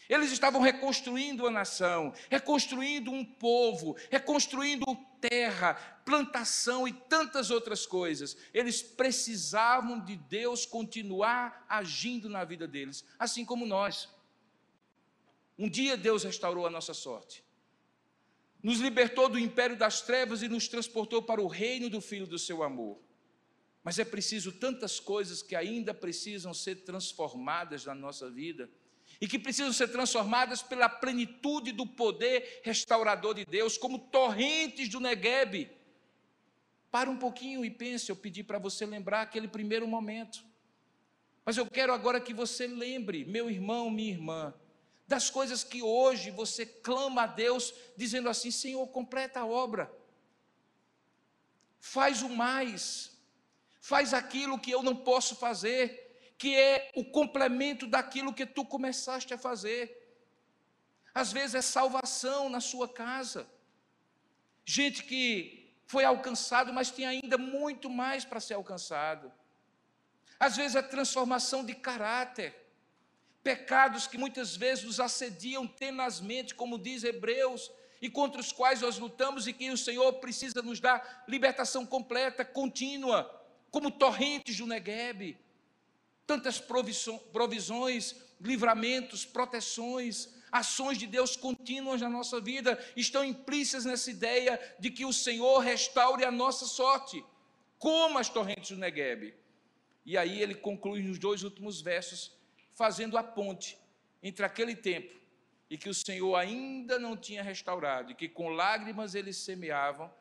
Eles 0.10 0.32
estavam 0.32 0.62
reconstruindo 0.62 1.46
a 1.46 1.52
nação, 1.52 2.14
reconstruindo 2.30 3.12
um 3.12 3.26
povo, 3.26 3.98
reconstruindo 4.10 4.86
terra, 5.20 5.74
plantação 6.06 6.88
e 6.88 6.94
tantas 6.94 7.52
outras 7.52 7.86
coisas. 7.86 8.38
Eles 8.54 8.82
precisavam 8.82 10.00
de 10.00 10.16
Deus 10.16 10.66
continuar 10.66 11.66
agindo 11.68 12.30
na 12.30 12.46
vida 12.46 12.66
deles, 12.66 13.04
assim 13.20 13.44
como 13.44 13.66
nós. 13.66 14.08
Um 15.60 15.70
dia 15.70 15.98
Deus 15.98 16.24
restaurou 16.24 16.66
a 16.66 16.70
nossa 16.70 16.94
sorte, 16.94 17.44
nos 18.64 18.80
libertou 18.80 19.28
do 19.28 19.40
império 19.40 19.76
das 19.76 20.02
trevas 20.02 20.42
e 20.42 20.48
nos 20.48 20.70
transportou 20.70 21.22
para 21.22 21.42
o 21.42 21.48
reino 21.48 21.90
do 21.90 22.00
Filho 22.00 22.28
do 22.28 22.40
seu 22.40 22.64
amor. 22.64 22.98
Mas 23.84 24.00
é 24.00 24.06
preciso 24.06 24.52
tantas 24.52 25.00
coisas 25.00 25.42
que 25.42 25.56
ainda 25.56 25.94
precisam 25.94 26.54
ser 26.54 26.84
transformadas 26.84 27.86
na 27.86 27.96
nossa 27.96 28.30
vida 28.30 28.70
e 29.20 29.28
que 29.28 29.40
precisam 29.40 29.74
ser 29.74 29.88
transformadas 29.88 30.62
pela 30.62 30.88
plenitude 30.88 31.72
do 31.72 31.86
poder 31.86 32.62
restaurador 32.64 33.34
de 33.34 33.46
Deus, 33.46 33.78
como 33.78 34.00
torrentes 34.00 34.90
do 34.90 35.00
Negueb. 35.00 35.70
Para 36.92 37.10
um 37.10 37.18
pouquinho 37.18 37.66
e 37.66 37.70
pense, 37.70 38.10
eu 38.10 38.16
pedi 38.16 38.44
para 38.44 38.60
você 38.60 38.86
lembrar 38.86 39.22
aquele 39.22 39.48
primeiro 39.48 39.88
momento. 39.88 40.44
Mas 41.44 41.58
eu 41.58 41.66
quero 41.66 41.94
agora 41.94 42.20
que 42.20 42.34
você 42.34 42.68
lembre, 42.68 43.26
meu 43.26 43.50
irmão, 43.50 43.90
minha 43.90 44.12
irmã, 44.12 44.54
das 45.08 45.30
coisas 45.30 45.64
que 45.64 45.82
hoje 45.82 46.30
você 46.30 46.66
clama 46.66 47.24
a 47.24 47.28
Deus, 47.28 47.74
dizendo 47.96 48.30
assim: 48.30 48.52
Senhor, 48.52 48.86
completa 48.88 49.40
a 49.40 49.46
obra, 49.46 49.92
faz 51.80 52.22
o 52.22 52.30
mais, 52.30 53.18
faz 53.80 54.14
aquilo 54.14 54.60
que 54.60 54.72
eu 54.72 54.84
não 54.84 54.96
posso 54.96 55.36
fazer 55.36 56.07
que 56.38 56.56
é 56.56 56.92
o 56.96 57.04
complemento 57.04 57.88
daquilo 57.88 58.34
que 58.34 58.46
tu 58.46 58.64
começaste 58.64 59.34
a 59.34 59.38
fazer. 59.38 59.84
Às 61.14 61.34
vezes 61.34 61.56
é 61.56 61.62
salvação 61.62 62.48
na 62.48 62.62
sua 62.62 62.88
casa. 62.88 63.48
Gente 64.64 65.04
que 65.04 65.74
foi 65.88 66.04
alcançado, 66.04 66.72
mas 66.72 66.92
tem 66.92 67.08
ainda 67.08 67.38
muito 67.38 67.90
mais 67.90 68.24
para 68.24 68.40
ser 68.40 68.54
alcançado. 68.54 69.32
Às 70.40 70.56
vezes 70.56 70.76
é 70.76 70.82
transformação 70.82 71.66
de 71.66 71.74
caráter. 71.74 72.56
Pecados 73.42 74.06
que 74.06 74.18
muitas 74.18 74.56
vezes 74.56 74.84
nos 74.84 75.00
assediam 75.00 75.66
tenazmente, 75.66 76.54
como 76.54 76.78
diz 76.78 77.04
Hebreus, 77.04 77.72
e 78.00 78.10
contra 78.10 78.40
os 78.40 78.52
quais 78.52 78.82
nós 78.82 79.00
lutamos 79.00 79.48
e 79.48 79.54
que 79.54 79.72
o 79.72 79.78
Senhor 79.78 80.14
precisa 80.14 80.62
nos 80.62 80.80
dar 80.80 81.24
libertação 81.28 81.84
completa, 81.84 82.46
contínua, 82.46 83.34
como 83.72 83.90
torrentes 83.90 84.58
do 84.58 84.68
Negueb 84.68 85.40
tantas 86.28 86.60
provisões, 86.60 88.16
livramentos, 88.40 89.26
proteções, 89.26 90.30
ações 90.52 90.98
de 90.98 91.08
Deus 91.08 91.36
contínuas 91.36 92.02
na 92.02 92.10
nossa 92.10 92.40
vida 92.40 92.78
estão 92.96 93.24
implícitas 93.24 93.86
nessa 93.86 94.12
ideia 94.12 94.60
de 94.78 94.92
que 94.92 95.06
o 95.06 95.14
Senhor 95.14 95.60
restaure 95.60 96.26
a 96.26 96.32
nossa 96.32 96.66
sorte, 96.66 97.24
como 97.80 98.20
as 98.20 98.30
torrentes 98.30 98.72
do 98.72 98.78
Negueb. 98.78 99.34
E 100.06 100.18
aí 100.18 100.42
ele 100.42 100.56
conclui 100.56 101.02
nos 101.02 101.18
dois 101.18 101.44
últimos 101.44 101.82
versos, 101.82 102.32
fazendo 102.74 103.18
a 103.18 103.24
ponte 103.24 103.78
entre 104.22 104.46
aquele 104.46 104.76
tempo 104.76 105.18
e 105.70 105.78
que 105.78 105.90
o 105.90 105.94
Senhor 105.94 106.36
ainda 106.36 106.98
não 106.98 107.18
tinha 107.18 107.44
restaurado, 107.44 108.12
e 108.12 108.16
que 108.16 108.30
com 108.30 108.50
lágrimas 108.50 109.16
eles 109.16 109.38
semeavam, 109.38 110.12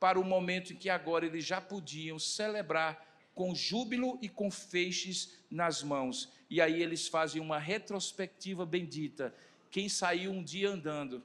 para 0.00 0.18
o 0.18 0.24
momento 0.24 0.72
em 0.72 0.76
que 0.76 0.90
agora 0.90 1.26
eles 1.26 1.44
já 1.44 1.60
podiam 1.60 2.18
celebrar 2.18 3.13
com 3.34 3.54
júbilo 3.54 4.18
e 4.22 4.28
com 4.28 4.50
feixes 4.50 5.38
nas 5.50 5.82
mãos. 5.82 6.32
E 6.48 6.60
aí 6.60 6.82
eles 6.82 7.08
fazem 7.08 7.40
uma 7.40 7.58
retrospectiva 7.58 8.64
bendita. 8.64 9.34
Quem 9.70 9.88
saiu 9.88 10.30
um 10.30 10.42
dia 10.42 10.70
andando 10.70 11.22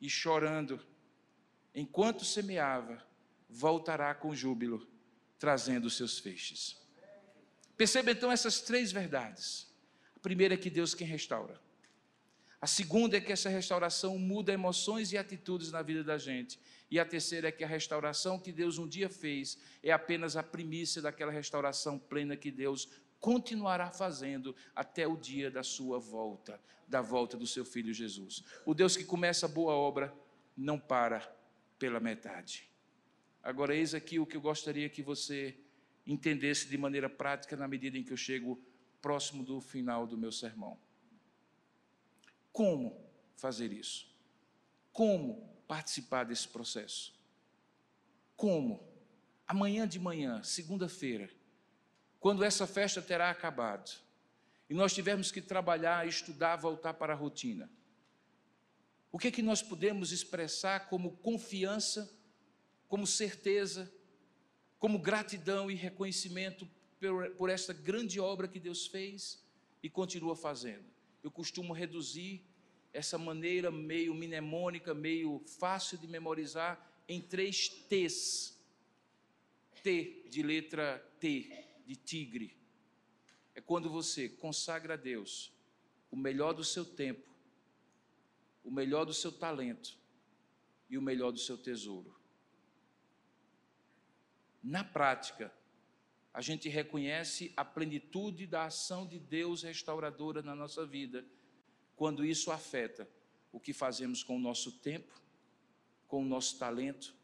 e 0.00 0.10
chorando, 0.10 0.84
enquanto 1.74 2.24
semeava, 2.24 3.02
voltará 3.48 4.14
com 4.14 4.34
júbilo, 4.34 4.86
trazendo 5.38 5.88
seus 5.88 6.18
feixes. 6.18 6.76
Perceba 7.76 8.10
então 8.10 8.30
essas 8.30 8.60
três 8.60 8.90
verdades. 8.92 9.72
A 10.16 10.18
primeira 10.18 10.54
é 10.54 10.56
que 10.56 10.70
Deus 10.70 10.94
quem 10.94 11.06
restaura. 11.06 11.60
A 12.64 12.66
segunda 12.66 13.18
é 13.18 13.20
que 13.20 13.30
essa 13.30 13.50
restauração 13.50 14.18
muda 14.18 14.50
emoções 14.50 15.12
e 15.12 15.18
atitudes 15.18 15.70
na 15.70 15.82
vida 15.82 16.02
da 16.02 16.16
gente. 16.16 16.58
E 16.90 16.98
a 16.98 17.04
terceira 17.04 17.48
é 17.48 17.52
que 17.52 17.62
a 17.62 17.66
restauração 17.66 18.38
que 18.38 18.50
Deus 18.50 18.78
um 18.78 18.88
dia 18.88 19.10
fez 19.10 19.58
é 19.82 19.92
apenas 19.92 20.34
a 20.34 20.42
primícia 20.42 21.02
daquela 21.02 21.30
restauração 21.30 21.98
plena 21.98 22.38
que 22.38 22.50
Deus 22.50 22.88
continuará 23.20 23.90
fazendo 23.90 24.56
até 24.74 25.06
o 25.06 25.14
dia 25.14 25.50
da 25.50 25.62
sua 25.62 25.98
volta, 25.98 26.58
da 26.88 27.02
volta 27.02 27.36
do 27.36 27.46
seu 27.46 27.66
filho 27.66 27.92
Jesus. 27.92 28.42
O 28.64 28.72
Deus 28.72 28.96
que 28.96 29.04
começa 29.04 29.44
a 29.44 29.48
boa 29.50 29.74
obra 29.74 30.10
não 30.56 30.78
para 30.78 31.20
pela 31.78 32.00
metade. 32.00 32.66
Agora, 33.42 33.76
eis 33.76 33.92
aqui 33.92 34.18
o 34.18 34.24
que 34.24 34.38
eu 34.38 34.40
gostaria 34.40 34.88
que 34.88 35.02
você 35.02 35.54
entendesse 36.06 36.66
de 36.66 36.78
maneira 36.78 37.10
prática 37.10 37.58
na 37.58 37.68
medida 37.68 37.98
em 37.98 38.02
que 38.02 38.14
eu 38.14 38.16
chego 38.16 38.58
próximo 39.02 39.44
do 39.44 39.60
final 39.60 40.06
do 40.06 40.16
meu 40.16 40.32
sermão. 40.32 40.78
Como 42.54 43.04
fazer 43.34 43.72
isso? 43.72 44.06
Como 44.92 45.44
participar 45.66 46.22
desse 46.22 46.46
processo. 46.46 47.12
Como? 48.36 48.88
Amanhã 49.44 49.88
de 49.88 49.98
manhã, 49.98 50.40
segunda-feira, 50.44 51.28
quando 52.20 52.44
essa 52.44 52.64
festa 52.64 53.02
terá 53.02 53.28
acabado, 53.28 53.90
e 54.70 54.72
nós 54.72 54.94
tivermos 54.94 55.32
que 55.32 55.42
trabalhar, 55.42 56.06
estudar, 56.06 56.54
voltar 56.54 56.94
para 56.94 57.12
a 57.12 57.16
rotina. 57.16 57.68
O 59.10 59.18
que 59.18 59.26
é 59.26 59.32
que 59.32 59.42
nós 59.42 59.60
podemos 59.60 60.12
expressar 60.12 60.88
como 60.88 61.16
confiança, 61.16 62.08
como 62.86 63.04
certeza, 63.04 63.92
como 64.78 65.00
gratidão 65.00 65.68
e 65.68 65.74
reconhecimento 65.74 66.70
por, 67.00 67.30
por 67.32 67.50
esta 67.50 67.72
grande 67.72 68.20
obra 68.20 68.46
que 68.46 68.60
Deus 68.60 68.86
fez 68.86 69.44
e 69.82 69.90
continua 69.90 70.36
fazendo? 70.36 70.93
Eu 71.24 71.30
costumo 71.30 71.72
reduzir 71.72 72.44
essa 72.92 73.18
maneira 73.18 73.70
meio 73.70 74.14
mnemônica, 74.14 74.94
meio 74.94 75.42
fácil 75.58 75.98
de 75.98 76.06
memorizar, 76.06 77.02
em 77.08 77.20
três 77.20 77.68
T's. 77.68 78.54
T 79.82 80.26
de 80.30 80.42
letra 80.42 80.98
T, 81.18 81.50
de 81.86 81.96
tigre. 81.96 82.56
É 83.54 83.60
quando 83.60 83.90
você 83.90 84.28
consagra 84.28 84.94
a 84.94 84.96
Deus 84.96 85.52
o 86.10 86.16
melhor 86.16 86.52
do 86.52 86.64
seu 86.64 86.84
tempo, 86.84 87.28
o 88.62 88.70
melhor 88.70 89.04
do 89.04 89.12
seu 89.12 89.32
talento 89.32 89.98
e 90.88 90.96
o 90.96 91.02
melhor 91.02 91.30
do 91.30 91.38
seu 91.38 91.58
tesouro. 91.58 92.14
Na 94.62 94.82
prática, 94.82 95.54
a 96.34 96.40
gente 96.40 96.68
reconhece 96.68 97.52
a 97.56 97.64
plenitude 97.64 98.44
da 98.44 98.64
ação 98.64 99.06
de 99.06 99.20
Deus 99.20 99.62
restauradora 99.62 100.42
na 100.42 100.52
nossa 100.52 100.84
vida, 100.84 101.24
quando 101.94 102.24
isso 102.24 102.50
afeta 102.50 103.08
o 103.52 103.60
que 103.60 103.72
fazemos 103.72 104.24
com 104.24 104.36
o 104.36 104.40
nosso 104.40 104.72
tempo, 104.72 105.14
com 106.08 106.22
o 106.22 106.24
nosso 106.24 106.58
talento 106.58 107.14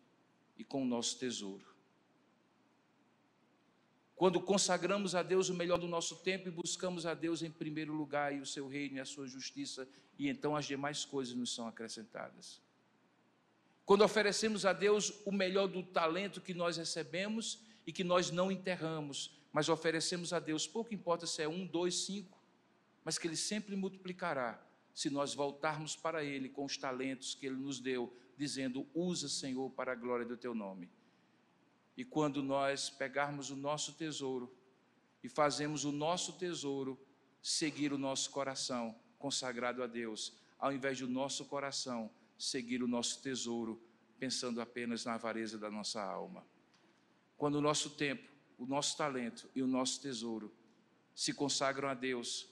e 0.56 0.62
com 0.62 0.84
o 0.84 0.86
nosso 0.86 1.18
tesouro. 1.18 1.66
Quando 4.14 4.40
consagramos 4.40 5.16
a 5.16 5.24
Deus 5.24 5.48
o 5.48 5.54
melhor 5.54 5.78
do 5.78 5.88
nosso 5.88 6.16
tempo 6.18 6.46
e 6.46 6.52
buscamos 6.52 7.04
a 7.04 7.12
Deus 7.12 7.42
em 7.42 7.50
primeiro 7.50 7.92
lugar 7.92 8.32
e 8.32 8.38
o 8.38 8.46
seu 8.46 8.68
reino 8.68 8.98
e 8.98 9.00
a 9.00 9.04
sua 9.04 9.26
justiça, 9.26 9.88
e 10.16 10.28
então 10.28 10.54
as 10.54 10.66
demais 10.66 11.04
coisas 11.04 11.34
nos 11.34 11.52
são 11.52 11.66
acrescentadas. 11.66 12.62
Quando 13.84 14.04
oferecemos 14.04 14.64
a 14.64 14.72
Deus 14.72 15.10
o 15.26 15.32
melhor 15.32 15.66
do 15.66 15.82
talento 15.82 16.40
que 16.40 16.54
nós 16.54 16.76
recebemos 16.76 17.69
e 17.86 17.92
que 17.92 18.04
nós 18.04 18.30
não 18.30 18.50
enterramos, 18.50 19.38
mas 19.52 19.68
oferecemos 19.68 20.32
a 20.32 20.38
Deus, 20.38 20.66
pouco 20.66 20.94
importa 20.94 21.26
se 21.26 21.42
é 21.42 21.48
um, 21.48 21.66
dois, 21.66 22.06
cinco, 22.06 22.38
mas 23.04 23.18
que 23.18 23.26
Ele 23.26 23.36
sempre 23.36 23.74
multiplicará 23.74 24.62
se 24.94 25.10
nós 25.10 25.34
voltarmos 25.34 25.96
para 25.96 26.24
Ele 26.24 26.48
com 26.48 26.64
os 26.64 26.76
talentos 26.76 27.34
que 27.34 27.46
Ele 27.46 27.56
nos 27.56 27.80
deu, 27.80 28.16
dizendo: 28.36 28.86
Usa, 28.94 29.28
Senhor, 29.28 29.70
para 29.70 29.92
a 29.92 29.96
glória 29.96 30.26
do 30.26 30.36
Teu 30.36 30.54
nome. 30.54 30.90
E 31.96 32.04
quando 32.04 32.42
nós 32.42 32.88
pegarmos 32.88 33.50
o 33.50 33.56
nosso 33.56 33.94
tesouro 33.94 34.54
e 35.22 35.28
fazemos 35.28 35.84
o 35.84 35.92
nosso 35.92 36.34
tesouro 36.34 36.98
seguir 37.42 37.92
o 37.92 37.98
nosso 37.98 38.30
coração 38.30 38.98
consagrado 39.18 39.82
a 39.82 39.86
Deus, 39.86 40.34
ao 40.58 40.72
invés 40.72 40.98
do 40.98 41.08
nosso 41.08 41.44
coração 41.44 42.10
seguir 42.38 42.82
o 42.82 42.88
nosso 42.88 43.20
tesouro, 43.20 43.82
pensando 44.18 44.60
apenas 44.60 45.04
na 45.04 45.14
avareza 45.14 45.58
da 45.58 45.70
nossa 45.70 46.02
alma. 46.02 46.44
Quando 47.40 47.54
o 47.54 47.60
nosso 47.62 47.88
tempo, 47.88 48.30
o 48.58 48.66
nosso 48.66 48.98
talento 48.98 49.48
e 49.54 49.62
o 49.62 49.66
nosso 49.66 49.98
tesouro 50.02 50.52
se 51.14 51.32
consagram 51.32 51.88
a 51.88 51.94
Deus, 51.94 52.46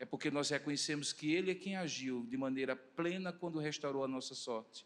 é 0.00 0.04
porque 0.04 0.32
nós 0.32 0.50
reconhecemos 0.50 1.12
que 1.12 1.32
Ele 1.32 1.52
é 1.52 1.54
quem 1.54 1.76
agiu 1.76 2.26
de 2.28 2.36
maneira 2.36 2.74
plena 2.74 3.32
quando 3.32 3.60
restaurou 3.60 4.02
a 4.02 4.08
nossa 4.08 4.34
sorte. 4.34 4.84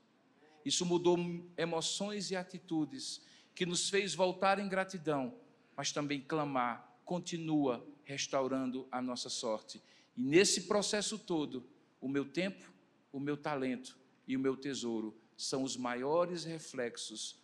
Isso 0.63 0.85
mudou 0.85 1.17
emoções 1.57 2.31
e 2.31 2.37
atitudes, 2.37 3.23
que 3.55 3.65
nos 3.65 3.89
fez 3.89 4.15
voltar 4.15 4.59
em 4.59 4.69
gratidão, 4.69 5.35
mas 5.75 5.91
também 5.91 6.21
clamar, 6.21 7.01
continua 7.03 7.83
restaurando 8.05 8.87
a 8.93 9.01
nossa 9.01 9.31
sorte. 9.31 9.83
E 10.15 10.23
nesse 10.23 10.65
processo 10.65 11.19
todo, 11.19 11.67
o 11.99 12.11
meu 12.11 12.27
tempo, 12.27 12.71
o 13.11 13.19
meu 13.19 13.39
talento 13.39 13.99
e 14.29 14.37
o 14.37 14.41
meu 14.41 14.55
tesouro 14.55 15.19
são 15.35 15.63
os 15.63 15.79
maiores 15.79 16.45
reflexos 16.45 17.40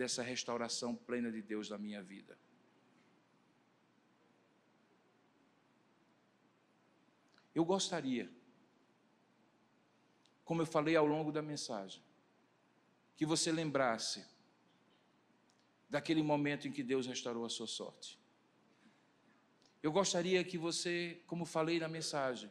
dessa 0.00 0.22
restauração 0.22 0.96
plena 0.96 1.30
de 1.30 1.42
Deus 1.42 1.68
na 1.68 1.76
minha 1.76 2.02
vida. 2.02 2.38
Eu 7.54 7.66
gostaria, 7.66 8.32
como 10.42 10.62
eu 10.62 10.66
falei 10.66 10.96
ao 10.96 11.04
longo 11.04 11.30
da 11.30 11.42
mensagem, 11.42 12.02
que 13.14 13.26
você 13.26 13.52
lembrasse 13.52 14.26
daquele 15.90 16.22
momento 16.22 16.66
em 16.66 16.72
que 16.72 16.82
Deus 16.82 17.06
restaurou 17.06 17.44
a 17.44 17.50
sua 17.50 17.66
sorte. 17.66 18.18
Eu 19.82 19.92
gostaria 19.92 20.42
que 20.42 20.56
você, 20.56 21.22
como 21.26 21.44
falei 21.44 21.78
na 21.78 21.88
mensagem, 21.88 22.50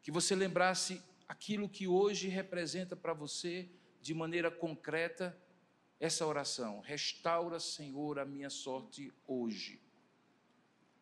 que 0.00 0.12
você 0.12 0.36
lembrasse 0.36 1.02
aquilo 1.26 1.68
que 1.68 1.88
hoje 1.88 2.28
representa 2.28 2.94
para 2.94 3.12
você 3.12 3.68
de 4.00 4.14
maneira 4.14 4.48
concreta 4.48 5.36
essa 5.98 6.26
oração: 6.26 6.80
restaura, 6.80 7.58
Senhor, 7.58 8.18
a 8.18 8.24
minha 8.24 8.50
sorte 8.50 9.12
hoje. 9.26 9.80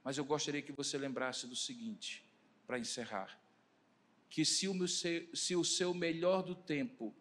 Mas 0.02 0.18
eu 0.18 0.24
gostaria 0.24 0.62
que 0.62 0.72
você 0.72 0.98
lembrasse 0.98 1.46
do 1.46 1.57
seguinte, 1.57 2.24
para 2.66 2.78
encerrar: 2.78 3.40
que 4.28 4.44
se 4.44 4.68
o, 4.68 4.74
meu, 4.74 4.88
se 4.88 5.57
o 5.57 5.64
seu 5.64 5.94
melhor 5.94 6.42
do 6.42 6.54
tempo, 6.54 7.14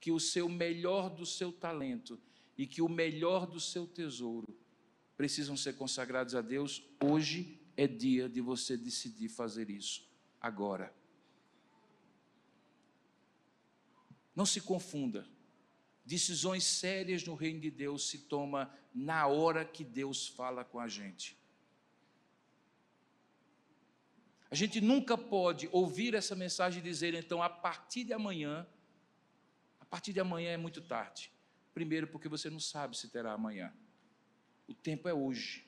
que 0.00 0.10
o 0.10 0.20
seu 0.20 0.48
melhor 0.48 1.10
do 1.10 1.26
seu 1.26 1.52
talento 1.52 2.18
e 2.56 2.66
que 2.66 2.80
o 2.80 2.88
melhor 2.88 3.46
do 3.46 3.60
seu 3.60 3.86
tesouro 3.86 4.56
precisam 5.16 5.56
ser 5.56 5.74
consagrados 5.74 6.34
a 6.34 6.42
Deus, 6.42 6.82
hoje 7.02 7.60
é 7.76 7.86
dia 7.86 8.28
de 8.28 8.40
você 8.40 8.76
decidir 8.76 9.28
fazer 9.28 9.70
isso, 9.70 10.08
agora. 10.40 10.94
Não 14.34 14.44
se 14.44 14.60
confunda. 14.60 15.26
Decisões 16.06 16.62
sérias 16.62 17.24
no 17.24 17.34
reino 17.34 17.60
de 17.60 17.70
Deus 17.70 18.08
se 18.08 18.20
toma 18.20 18.72
na 18.94 19.26
hora 19.26 19.64
que 19.64 19.82
Deus 19.82 20.28
fala 20.28 20.64
com 20.64 20.78
a 20.78 20.86
gente. 20.86 21.36
A 24.48 24.54
gente 24.54 24.80
nunca 24.80 25.18
pode 25.18 25.68
ouvir 25.72 26.14
essa 26.14 26.36
mensagem 26.36 26.78
e 26.78 26.82
dizer, 26.82 27.12
então, 27.12 27.42
a 27.42 27.50
partir 27.50 28.04
de 28.04 28.12
amanhã, 28.12 28.64
a 29.80 29.84
partir 29.84 30.12
de 30.12 30.20
amanhã 30.20 30.50
é 30.52 30.56
muito 30.56 30.80
tarde. 30.80 31.32
Primeiro, 31.74 32.06
porque 32.06 32.28
você 32.28 32.48
não 32.48 32.60
sabe 32.60 32.96
se 32.96 33.08
terá 33.08 33.32
amanhã. 33.32 33.74
O 34.68 34.74
tempo 34.74 35.08
é 35.08 35.12
hoje. 35.12 35.65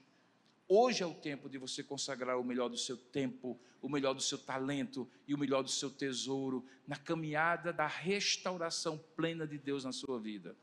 Hoje 0.71 1.03
é 1.03 1.07
o 1.07 1.15
tempo 1.15 1.49
de 1.49 1.57
você 1.57 1.83
consagrar 1.83 2.39
o 2.39 2.45
melhor 2.45 2.69
do 2.69 2.77
seu 2.77 2.95
tempo, 2.95 3.59
o 3.81 3.89
melhor 3.89 4.13
do 4.13 4.21
seu 4.21 4.37
talento 4.37 5.09
e 5.27 5.35
o 5.35 5.39
melhor 5.39 5.63
do 5.63 5.71
seu 5.71 5.89
tesouro 5.89 6.63
na 6.87 6.95
caminhada 6.95 7.73
da 7.73 7.87
restauração 7.87 9.03
plena 9.17 9.47
de 9.47 9.57
Deus 9.57 9.85
na 9.85 9.93
sua 9.93 10.21
vida. 10.21 10.55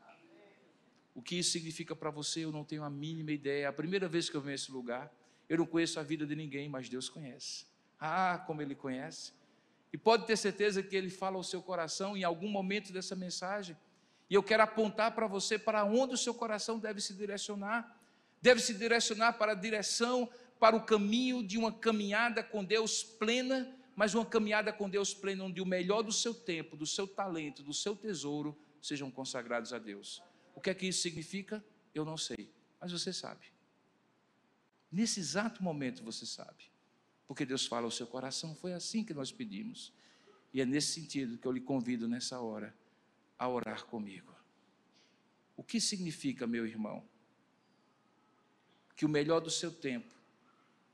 O 1.12 1.20
que 1.20 1.36
isso 1.36 1.50
significa 1.50 1.96
para 1.96 2.08
você, 2.08 2.44
eu 2.44 2.52
não 2.52 2.62
tenho 2.62 2.84
a 2.84 2.90
mínima 2.90 3.32
ideia. 3.32 3.64
É 3.64 3.66
a 3.66 3.72
primeira 3.72 4.06
vez 4.06 4.30
que 4.30 4.36
eu 4.36 4.40
venho 4.40 4.52
a 4.52 4.54
esse 4.54 4.70
lugar, 4.70 5.12
eu 5.48 5.58
não 5.58 5.66
conheço 5.66 5.98
a 5.98 6.04
vida 6.04 6.24
de 6.24 6.36
ninguém, 6.36 6.68
mas 6.68 6.88
Deus 6.88 7.08
conhece. 7.08 7.66
Ah, 7.98 8.44
como 8.46 8.62
Ele 8.62 8.76
conhece. 8.76 9.32
E 9.92 9.98
pode 9.98 10.24
ter 10.24 10.36
certeza 10.36 10.84
que 10.84 10.94
Ele 10.94 11.10
fala 11.10 11.36
ao 11.36 11.42
seu 11.42 11.60
coração 11.60 12.16
em 12.16 12.22
algum 12.22 12.48
momento 12.48 12.92
dessa 12.92 13.16
mensagem. 13.16 13.76
E 14.30 14.34
eu 14.34 14.42
quero 14.42 14.62
apontar 14.62 15.16
para 15.16 15.26
você 15.26 15.58
para 15.58 15.84
onde 15.84 16.14
o 16.14 16.18
seu 16.18 16.34
coração 16.34 16.78
deve 16.78 17.00
se 17.00 17.12
direcionar 17.12 17.95
deve 18.46 18.60
se 18.60 18.74
direcionar 18.74 19.32
para 19.32 19.52
a 19.52 19.54
direção, 19.56 20.30
para 20.60 20.76
o 20.76 20.86
caminho 20.86 21.44
de 21.44 21.58
uma 21.58 21.72
caminhada 21.72 22.44
com 22.44 22.64
Deus 22.64 23.02
plena, 23.02 23.76
mas 23.96 24.14
uma 24.14 24.24
caminhada 24.24 24.72
com 24.72 24.88
Deus 24.88 25.12
plena, 25.12 25.42
onde 25.42 25.60
o 25.60 25.66
melhor 25.66 26.02
do 26.02 26.12
seu 26.12 26.32
tempo, 26.32 26.76
do 26.76 26.86
seu 26.86 27.08
talento, 27.08 27.64
do 27.64 27.74
seu 27.74 27.96
tesouro 27.96 28.56
sejam 28.80 29.10
consagrados 29.10 29.72
a 29.72 29.80
Deus. 29.80 30.22
O 30.54 30.60
que 30.60 30.70
é 30.70 30.74
que 30.74 30.86
isso 30.86 31.02
significa? 31.02 31.64
Eu 31.92 32.04
não 32.04 32.16
sei, 32.16 32.48
mas 32.80 32.92
você 32.92 33.12
sabe. 33.12 33.46
Nesse 34.92 35.18
exato 35.18 35.60
momento 35.60 36.04
você 36.04 36.24
sabe, 36.24 36.70
porque 37.26 37.44
Deus 37.44 37.66
fala 37.66 37.86
ao 37.86 37.90
seu 37.90 38.06
coração, 38.06 38.54
foi 38.54 38.74
assim 38.74 39.02
que 39.02 39.12
nós 39.12 39.32
pedimos. 39.32 39.92
E 40.54 40.60
é 40.60 40.64
nesse 40.64 40.92
sentido 40.92 41.36
que 41.36 41.48
eu 41.48 41.50
lhe 41.50 41.60
convido 41.60 42.06
nessa 42.06 42.38
hora 42.38 42.72
a 43.36 43.48
orar 43.48 43.86
comigo. 43.86 44.32
O 45.56 45.64
que 45.64 45.80
significa, 45.80 46.46
meu 46.46 46.64
irmão? 46.64 47.04
Que 48.96 49.04
o 49.04 49.08
melhor 49.08 49.40
do 49.40 49.50
seu 49.50 49.70
tempo, 49.70 50.12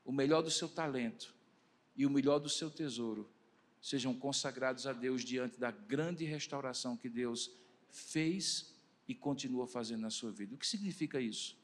o 0.04 0.12
melhor 0.12 0.42
do 0.42 0.50
seu 0.50 0.68
talento 0.68 1.32
e 1.96 2.04
o 2.04 2.10
melhor 2.10 2.40
do 2.40 2.48
seu 2.48 2.68
tesouro 2.68 3.30
sejam 3.80 4.12
consagrados 4.12 4.86
a 4.86 4.92
Deus 4.92 5.24
diante 5.24 5.58
da 5.58 5.70
grande 5.70 6.24
restauração 6.24 6.96
que 6.96 7.08
Deus 7.08 7.50
fez 7.88 8.74
e 9.06 9.14
continua 9.14 9.66
fazendo 9.66 10.00
na 10.00 10.10
sua 10.10 10.32
vida. 10.32 10.54
O 10.54 10.58
que 10.58 10.66
significa 10.66 11.20
isso? 11.20 11.56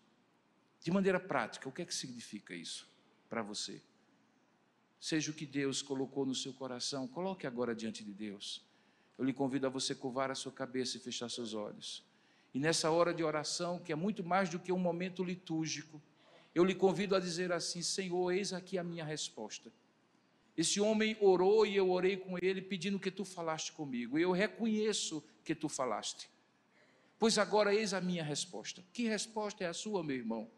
De 0.81 0.91
maneira 0.91 1.19
prática, 1.19 1.69
o 1.69 1.73
que 1.73 1.83
é 1.83 1.85
que 1.85 1.95
significa 1.95 2.55
isso 2.55 2.89
para 3.29 3.43
você? 3.43 3.83
Seja 5.01 5.31
o 5.31 5.35
que 5.35 5.47
Deus 5.47 5.83
colocou 5.83 6.27
no 6.27 6.35
seu 6.35 6.53
coração, 6.53 7.07
coloque 7.07 7.47
agora 7.47 7.75
diante 7.75 8.05
de 8.05 8.13
Deus. 8.13 8.65
Eu 9.17 9.25
lhe 9.25 9.33
convido 9.33 9.67
a 9.67 9.71
você 9.71 9.95
curvar 9.95 10.31
a 10.31 10.35
sua 10.35 10.53
cabeça 10.53 10.97
e 10.97 11.01
fechar 11.01 11.29
seus 11.29 11.55
olhos. 11.55 12.05
E 12.55 12.59
nessa 12.59 12.91
hora 12.91 13.13
de 13.13 13.23
oração, 13.23 13.79
que 13.79 13.93
é 13.93 13.97
muito 13.97 14.25
mais 14.25 14.49
do 14.49 14.59
que 14.59 14.73
um 14.73 14.79
momento 14.79 15.23
litúrgico, 15.23 16.03
eu 16.59 16.65
lhe 16.65 16.75
convido 16.75 17.15
a 17.15 17.21
dizer 17.21 17.53
assim: 17.53 17.83
Senhor, 17.83 18.33
eis 18.33 18.53
aqui 18.53 18.79
a 18.79 18.83
minha 18.83 19.05
resposta. 19.05 19.73
Esse 20.57 20.81
homem 20.81 21.17
orou 21.21 21.65
e 21.65 21.77
eu 21.77 21.89
orei 21.89 22.17
com 22.17 22.37
ele, 22.37 22.61
pedindo 22.61 22.99
que 22.99 23.13
tu 23.13 23.25
falaste 23.25 23.71
comigo. 23.71 24.19
Eu 24.19 24.33
reconheço 24.33 25.23
que 25.45 25.55
tu 25.55 25.69
falaste. 25.69 26.29
Pois 27.17 27.39
agora 27.39 27.73
eis 27.73 27.95
a 27.95 28.01
minha 28.01 28.25
resposta. 28.25 28.85
Que 28.93 29.05
resposta 29.05 29.63
é 29.63 29.69
a 29.69 29.73
sua, 29.73 30.03
meu 30.03 30.17
irmão? 30.17 30.51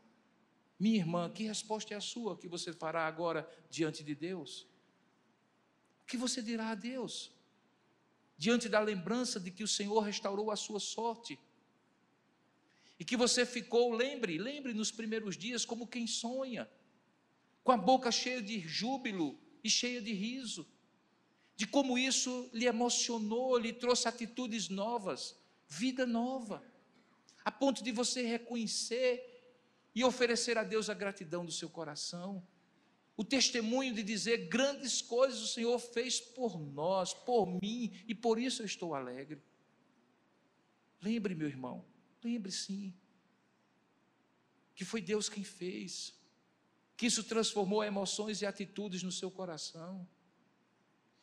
Minha 0.78 0.96
irmã, 0.96 1.30
que 1.30 1.44
resposta 1.44 1.92
é 1.92 1.98
a 1.98 2.01
sua 2.01 2.34
que 2.34 2.48
você 2.48 2.72
fará 2.72 3.07
agora 3.07 3.46
diante 3.68 4.03
de 4.03 4.14
Deus? 4.14 4.66
O 6.03 6.07
que 6.07 6.16
você 6.16 6.40
dirá 6.40 6.70
a 6.70 6.74
Deus? 6.74 7.30
Diante 8.38 8.70
da 8.70 8.80
lembrança 8.80 9.38
de 9.38 9.51
que 9.51 9.62
o 9.62 9.68
Senhor 9.68 10.01
restaurou 10.01 10.51
a 10.51 10.57
sua 10.57 10.80
sorte 10.80 11.38
e 13.01 13.05
que 13.05 13.16
você 13.16 13.46
ficou, 13.46 13.94
lembre, 13.94 14.36
lembre 14.36 14.74
nos 14.74 14.90
primeiros 14.90 15.34
dias 15.34 15.64
como 15.64 15.86
quem 15.86 16.07
sonha, 16.07 16.68
com 17.64 17.72
a 17.72 17.76
boca 17.78 18.12
cheia 18.12 18.42
de 18.42 18.61
júbilo 18.61 19.40
e 19.64 19.70
cheia 19.70 20.03
de 20.03 20.12
riso, 20.12 20.68
de 21.57 21.66
como 21.66 21.96
isso 21.96 22.51
lhe 22.53 22.66
emocionou, 22.66 23.57
lhe 23.57 23.72
trouxe 23.72 24.07
atitudes 24.07 24.68
novas, 24.68 25.34
vida 25.66 26.05
nova, 26.05 26.62
a 27.42 27.51
ponto 27.51 27.82
de 27.82 27.90
você 27.90 28.20
reconhecer 28.20 29.26
e 29.94 30.05
oferecer 30.05 30.59
a 30.59 30.62
Deus 30.62 30.90
a 30.90 30.94
gratidão 30.94 31.42
do 31.42 31.53
seu 31.53 31.70
coração. 31.70 32.46
O 33.16 33.24
testemunho 33.24 33.94
de 33.94 34.03
dizer 34.03 34.48
grandes 34.48 35.01
coisas 35.01 35.40
o 35.40 35.48
Senhor 35.48 35.78
fez 35.78 36.20
por 36.20 36.61
nós, 36.61 37.14
por 37.14 37.46
mim, 37.46 37.98
e 38.07 38.14
por 38.14 38.38
isso 38.38 38.61
eu 38.61 38.66
estou 38.66 38.94
alegre. 38.94 39.42
Lembre, 41.01 41.34
meu 41.34 41.48
irmão, 41.48 41.82
lembre 42.23 42.53
sim, 42.53 42.95
que 44.75 44.85
foi 44.85 45.01
Deus 45.01 45.29
quem 45.29 45.45
fez, 45.45 46.14
que 46.97 47.07
isso 47.07 47.25
transformou 47.25 47.83
emoções 47.83 48.43
e 48.43 48.47
atitudes 48.47 49.03
no 49.03 49.12
seu 49.12 49.31
coração. 49.31 50.07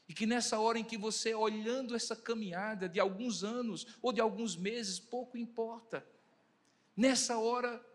E 0.07 0.13
que 0.13 0.25
nessa 0.25 0.59
hora 0.59 0.79
em 0.79 0.83
que 0.83 0.97
você, 0.97 1.35
olhando 1.35 1.95
essa 1.95 2.15
caminhada 2.15 2.87
de 2.87 2.99
alguns 2.99 3.43
anos 3.43 3.85
ou 4.01 4.13
de 4.13 4.21
alguns 4.21 4.55
meses, 4.55 4.99
pouco 4.99 5.37
importa. 5.37 6.07
Nessa 6.95 7.37
hora, 7.37 7.85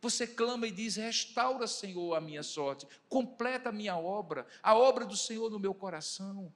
você 0.00 0.26
clama 0.26 0.66
e 0.66 0.70
diz: 0.70 0.96
Restaura, 0.96 1.66
Senhor, 1.66 2.14
a 2.14 2.20
minha 2.20 2.42
sorte, 2.42 2.86
completa 3.08 3.70
a 3.70 3.72
minha 3.72 3.96
obra, 3.96 4.46
a 4.62 4.76
obra 4.76 5.04
do 5.04 5.16
Senhor 5.16 5.50
no 5.50 5.58
meu 5.58 5.74
coração, 5.74 6.52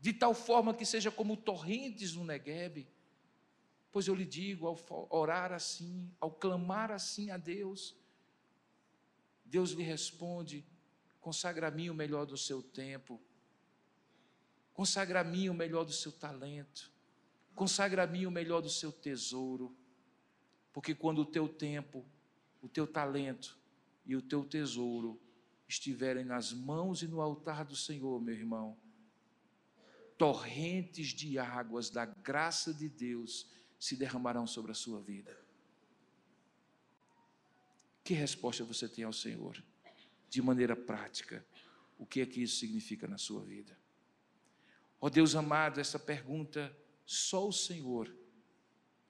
de 0.00 0.12
tal 0.12 0.32
forma 0.32 0.74
que 0.74 0.86
seja 0.86 1.10
como 1.10 1.36
torrentes 1.36 2.14
no 2.14 2.24
Neguebe. 2.24 2.88
Pois 3.90 4.06
eu 4.06 4.14
lhe 4.14 4.24
digo, 4.24 4.66
ao 4.66 5.08
orar 5.10 5.52
assim, 5.52 6.10
ao 6.20 6.30
clamar 6.30 6.90
assim 6.90 7.30
a 7.30 7.36
Deus, 7.36 7.96
Deus 9.44 9.70
lhe 9.70 9.82
responde: 9.82 10.64
consagra 11.20 11.68
a 11.68 11.70
mim 11.70 11.88
o 11.88 11.94
melhor 11.94 12.26
do 12.26 12.36
seu 12.36 12.62
tempo, 12.62 13.20
consagra 14.74 15.20
a 15.20 15.24
mim 15.24 15.48
o 15.48 15.54
melhor 15.54 15.84
do 15.84 15.92
seu 15.92 16.12
talento, 16.12 16.92
consagra 17.54 18.04
a 18.04 18.06
mim 18.06 18.26
o 18.26 18.30
melhor 18.30 18.60
do 18.60 18.70
seu 18.70 18.92
tesouro, 18.92 19.74
porque 20.72 20.94
quando 20.94 21.20
o 21.20 21.26
teu 21.26 21.48
tempo, 21.48 22.04
o 22.60 22.68
teu 22.68 22.86
talento 22.86 23.58
e 24.04 24.14
o 24.14 24.22
teu 24.22 24.44
tesouro 24.44 25.20
estiverem 25.66 26.24
nas 26.24 26.52
mãos 26.52 27.02
e 27.02 27.08
no 27.08 27.20
altar 27.20 27.64
do 27.64 27.76
Senhor, 27.76 28.20
meu 28.20 28.34
irmão, 28.34 28.76
torrentes 30.16 31.08
de 31.08 31.38
águas 31.38 31.90
da 31.90 32.04
graça 32.04 32.72
de 32.74 32.88
Deus 32.88 33.48
se 33.78 33.96
derramarão 33.96 34.46
sobre 34.46 34.72
a 34.72 34.74
sua 34.74 35.00
vida. 35.00 35.36
Que 38.02 38.14
resposta 38.14 38.64
você 38.64 38.88
tem 38.88 39.04
ao 39.04 39.12
Senhor? 39.12 39.62
De 40.28 40.42
maneira 40.42 40.74
prática, 40.74 41.44
o 41.98 42.06
que 42.06 42.20
é 42.20 42.26
que 42.26 42.42
isso 42.42 42.56
significa 42.56 43.06
na 43.06 43.18
sua 43.18 43.42
vida? 43.44 43.78
Ó 45.00 45.06
oh 45.06 45.10
Deus 45.10 45.34
amado, 45.34 45.80
essa 45.80 45.98
pergunta 45.98 46.76
só 47.04 47.46
o 47.46 47.52
Senhor 47.52 48.14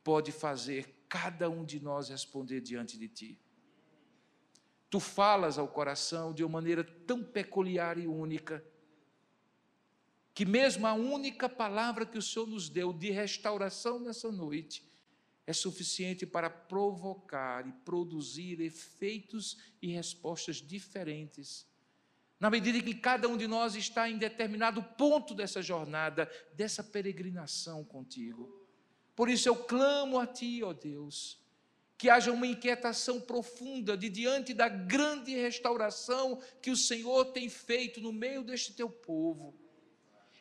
pode 0.04 0.32
fazer 0.32 1.04
cada 1.08 1.48
um 1.48 1.64
de 1.64 1.80
nós 1.80 2.08
responder 2.08 2.60
diante 2.60 2.98
de 2.98 3.08
Ti. 3.08 3.40
Tu 4.90 5.00
falas 5.00 5.58
ao 5.58 5.68
coração 5.68 6.32
de 6.32 6.42
uma 6.42 6.52
maneira 6.52 6.82
tão 6.82 7.22
peculiar 7.22 7.98
e 7.98 8.06
única, 8.06 8.64
que 10.38 10.46
mesmo 10.46 10.86
a 10.86 10.92
única 10.94 11.48
palavra 11.48 12.06
que 12.06 12.16
o 12.16 12.22
Senhor 12.22 12.46
nos 12.46 12.68
deu 12.68 12.92
de 12.92 13.10
restauração 13.10 13.98
nessa 13.98 14.30
noite 14.30 14.88
é 15.44 15.52
suficiente 15.52 16.24
para 16.24 16.48
provocar 16.48 17.66
e 17.66 17.72
produzir 17.84 18.60
efeitos 18.60 19.58
e 19.82 19.88
respostas 19.88 20.58
diferentes 20.58 21.66
na 22.38 22.48
medida 22.48 22.80
que 22.80 22.94
cada 22.94 23.26
um 23.26 23.36
de 23.36 23.48
nós 23.48 23.74
está 23.74 24.08
em 24.08 24.16
determinado 24.16 24.80
ponto 24.80 25.34
dessa 25.34 25.60
jornada, 25.60 26.30
dessa 26.54 26.84
peregrinação 26.84 27.82
contigo. 27.82 28.64
Por 29.16 29.28
isso 29.28 29.48
eu 29.48 29.56
clamo 29.56 30.20
a 30.20 30.24
Ti, 30.24 30.62
ó 30.62 30.72
Deus, 30.72 31.42
que 31.96 32.08
haja 32.08 32.30
uma 32.30 32.46
inquietação 32.46 33.20
profunda 33.20 33.96
de 33.96 34.08
diante 34.08 34.54
da 34.54 34.68
grande 34.68 35.34
restauração 35.34 36.40
que 36.62 36.70
o 36.70 36.76
Senhor 36.76 37.24
tem 37.32 37.48
feito 37.48 38.00
no 38.00 38.12
meio 38.12 38.44
deste 38.44 38.72
teu 38.72 38.88
povo. 38.88 39.66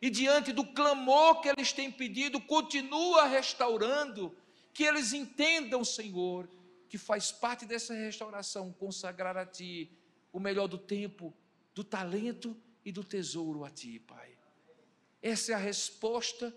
E 0.01 0.09
diante 0.09 0.51
do 0.51 0.65
clamor 0.65 1.41
que 1.41 1.49
eles 1.49 1.73
têm 1.73 1.91
pedido, 1.91 2.39
continua 2.39 3.25
restaurando, 3.25 4.35
que 4.73 4.83
eles 4.83 5.11
entendam, 5.13 5.83
Senhor, 5.83 6.49
que 6.87 6.97
faz 6.97 7.31
parte 7.31 7.65
dessa 7.65 7.93
restauração 7.93 8.71
consagrar 8.71 9.35
a 9.35 9.45
Ti 9.45 9.91
o 10.31 10.39
melhor 10.39 10.67
do 10.67 10.77
tempo 10.77 11.35
do 11.73 11.83
talento 11.83 12.55
e 12.85 12.91
do 12.91 13.03
tesouro 13.03 13.63
a 13.63 13.69
Ti, 13.69 13.99
Pai. 13.99 14.37
Essa 15.21 15.51
é 15.51 15.55
a 15.55 15.59
resposta 15.59 16.55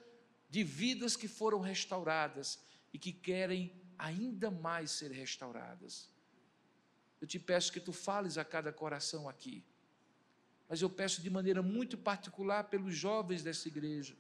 de 0.49 0.63
vidas 0.63 1.17
que 1.17 1.29
foram 1.29 1.61
restauradas 1.61 2.59
e 2.93 2.99
que 2.99 3.13
querem 3.13 3.73
ainda 3.99 4.51
mais 4.51 4.91
ser 4.91 5.11
restauradas. 5.11 6.11
Eu 7.21 7.27
te 7.27 7.39
peço 7.39 7.73
que 7.73 7.81
tu 7.81 7.93
fales 7.93 8.39
a 8.39 8.45
cada 8.45 8.73
coração 8.73 9.29
aqui, 9.29 9.65
mas 10.71 10.81
eu 10.81 10.89
peço 10.89 11.21
de 11.21 11.29
maneira 11.29 11.61
muito 11.63 11.99
particular 11.99 12.71
pelos 12.71 12.95
jovens 12.95 13.43
dessa 13.43 13.67
igreja, 13.67 14.17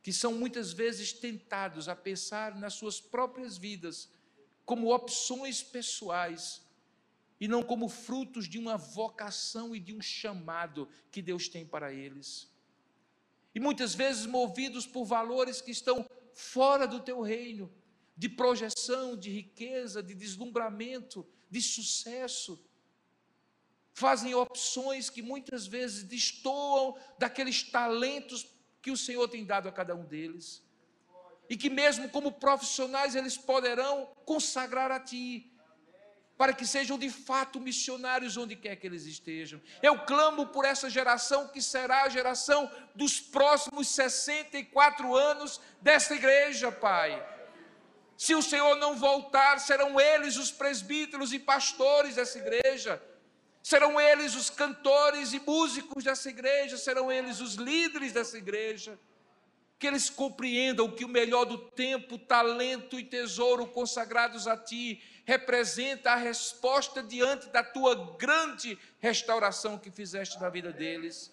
que 0.00 0.12
são 0.12 0.34
muitas 0.34 0.72
vezes 0.72 1.12
tentados 1.12 1.88
a 1.88 1.96
pensar 1.96 2.54
nas 2.54 2.74
suas 2.74 3.00
próprias 3.00 3.58
vidas 3.58 4.08
como 4.64 4.94
opções 4.94 5.64
pessoais 5.64 6.62
e 7.40 7.48
não 7.48 7.60
como 7.60 7.88
frutos 7.88 8.48
de 8.48 8.56
uma 8.56 8.76
vocação 8.76 9.74
e 9.74 9.80
de 9.80 9.92
um 9.92 10.00
chamado 10.00 10.88
que 11.10 11.20
Deus 11.20 11.48
tem 11.48 11.66
para 11.66 11.92
eles. 11.92 12.48
E 13.52 13.58
muitas 13.58 13.96
vezes 13.96 14.26
movidos 14.26 14.86
por 14.86 15.04
valores 15.04 15.60
que 15.60 15.72
estão 15.72 16.08
fora 16.32 16.86
do 16.86 17.00
teu 17.00 17.20
reino, 17.20 17.68
de 18.16 18.28
projeção, 18.28 19.16
de 19.16 19.28
riqueza, 19.28 20.00
de 20.00 20.14
deslumbramento, 20.14 21.26
de 21.50 21.60
sucesso, 21.60 22.64
fazem 23.98 24.32
opções 24.34 25.10
que 25.10 25.20
muitas 25.20 25.66
vezes 25.66 26.04
destoam 26.04 26.96
daqueles 27.18 27.62
talentos 27.64 28.46
que 28.80 28.92
o 28.92 28.96
Senhor 28.96 29.26
tem 29.28 29.44
dado 29.44 29.68
a 29.68 29.72
cada 29.72 29.94
um 29.94 30.04
deles. 30.04 30.62
E 31.50 31.56
que 31.56 31.68
mesmo 31.68 32.08
como 32.08 32.30
profissionais 32.32 33.16
eles 33.16 33.36
poderão 33.36 34.08
consagrar 34.24 34.92
a 34.92 35.00
ti, 35.00 35.50
para 36.36 36.52
que 36.52 36.64
sejam 36.64 36.96
de 36.96 37.10
fato 37.10 37.58
missionários 37.58 38.36
onde 38.36 38.54
quer 38.54 38.76
que 38.76 38.86
eles 38.86 39.04
estejam. 39.04 39.60
Eu 39.82 39.98
clamo 40.10 40.46
por 40.46 40.64
essa 40.64 40.88
geração 40.88 41.48
que 41.48 41.60
será 41.60 42.04
a 42.04 42.08
geração 42.08 42.70
dos 42.94 43.18
próximos 43.18 43.88
64 43.88 45.16
anos 45.16 45.60
desta 45.80 46.14
igreja, 46.14 46.70
Pai. 46.70 47.10
Se 48.16 48.34
o 48.36 48.42
Senhor 48.42 48.76
não 48.76 48.94
voltar, 48.96 49.58
serão 49.58 50.00
eles 50.00 50.36
os 50.36 50.52
presbíteros 50.52 51.32
e 51.32 51.38
pastores 51.40 52.14
dessa 52.14 52.38
igreja. 52.38 53.02
Serão 53.68 54.00
eles 54.00 54.34
os 54.34 54.48
cantores 54.48 55.34
e 55.34 55.40
músicos 55.40 56.02
dessa 56.02 56.30
igreja, 56.30 56.78
serão 56.78 57.12
eles 57.12 57.38
os 57.38 57.56
líderes 57.56 58.14
dessa 58.14 58.38
igreja. 58.38 58.98
Que 59.78 59.86
eles 59.86 60.08
compreendam 60.08 60.90
que 60.90 61.04
o 61.04 61.08
melhor 61.08 61.44
do 61.44 61.58
tempo, 61.58 62.16
talento 62.16 62.98
e 62.98 63.04
tesouro 63.04 63.66
consagrados 63.66 64.46
a 64.46 64.56
Ti 64.56 65.02
representa 65.26 66.12
a 66.12 66.16
resposta 66.16 67.02
diante 67.02 67.50
da 67.50 67.62
tua 67.62 68.16
grande 68.16 68.78
restauração 69.00 69.76
que 69.76 69.90
fizeste 69.90 70.40
na 70.40 70.48
vida 70.48 70.72
deles, 70.72 71.30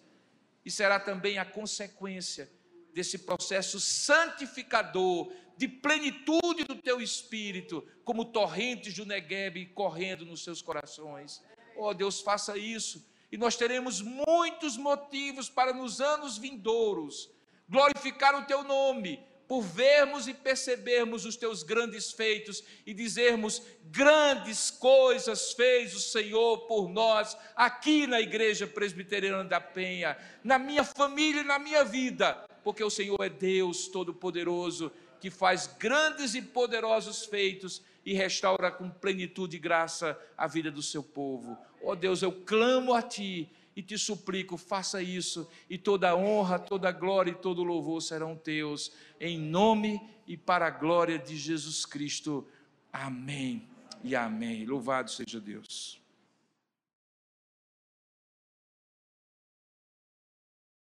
e 0.65 0.69
será 0.69 0.99
também 0.99 1.37
a 1.37 1.45
consequência 1.45 2.51
desse 2.93 3.19
processo 3.19 3.79
santificador, 3.79 5.31
de 5.55 5.69
plenitude 5.69 6.65
do 6.65 6.75
teu 6.75 6.99
espírito, 6.99 7.87
como 8.03 8.25
torrentes 8.25 8.93
do 8.93 9.05
Negueb 9.05 9.67
correndo 9.67 10.25
nos 10.25 10.43
seus 10.43 10.61
corações. 10.61 11.41
Oh 11.75 11.93
Deus, 11.93 12.21
faça 12.21 12.57
isso, 12.57 13.05
e 13.31 13.37
nós 13.37 13.55
teremos 13.55 14.01
muitos 14.01 14.77
motivos 14.77 15.49
para 15.49 15.73
nos 15.73 15.99
anos 15.99 16.37
vindouros 16.37 17.29
glorificar 17.67 18.35
o 18.35 18.45
teu 18.45 18.63
nome 18.63 19.19
por 19.47 19.61
vermos 19.61 20.27
e 20.27 20.33
percebermos 20.33 21.23
os 21.23 21.35
teus 21.35 21.61
grandes 21.61 22.11
feitos 22.11 22.63
e 22.85 22.93
dizermos: 22.93 23.61
grandes 23.85 24.71
coisas 24.71 25.53
fez 25.53 25.95
o 25.95 25.99
Senhor 25.99 26.59
por 26.67 26.89
nós, 26.89 27.37
aqui 27.55 28.07
na 28.07 28.19
Igreja 28.19 28.65
Presbiteriana 28.65 29.43
da 29.43 29.61
Penha, 29.61 30.17
na 30.43 30.57
minha 30.57 30.83
família 30.83 31.41
e 31.41 31.45
na 31.45 31.59
minha 31.59 31.83
vida, 31.83 32.33
porque 32.63 32.83
o 32.83 32.89
Senhor 32.89 33.21
é 33.21 33.29
Deus 33.29 33.87
Todo-Poderoso, 33.87 34.91
que 35.19 35.29
faz 35.29 35.67
grandes 35.67 36.33
e 36.33 36.41
poderosos 36.41 37.25
feitos 37.25 37.81
e 38.05 38.13
restaura 38.13 38.71
com 38.71 38.89
plenitude 38.89 39.57
e 39.57 39.59
graça 39.59 40.17
a 40.37 40.45
vida 40.45 40.69
do 40.69 40.81
seu 40.81 41.01
povo. 41.01 41.57
Ó 41.81 41.91
oh 41.91 41.95
Deus, 41.95 42.21
eu 42.21 42.31
clamo 42.31 42.93
a 42.93 43.01
Ti 43.01 43.49
e 43.75 43.81
te 43.81 43.97
suplico, 43.97 44.55
faça 44.57 45.01
isso, 45.01 45.49
e 45.69 45.77
toda 45.77 46.15
honra, 46.15 46.57
toda 46.57 46.91
glória 46.91 47.31
e 47.31 47.35
todo 47.35 47.63
louvor 47.63 48.01
serão 48.01 48.35
teus, 48.35 48.93
em 49.19 49.37
nome 49.37 49.99
e 50.25 50.37
para 50.37 50.67
a 50.67 50.69
glória 50.69 51.19
de 51.19 51.35
Jesus 51.35 51.85
Cristo. 51.85 52.47
Amém 52.93 53.67
e 54.01 54.15
amém. 54.15 54.65
Louvado 54.65 55.11
seja 55.11 55.41
Deus. 55.41 56.04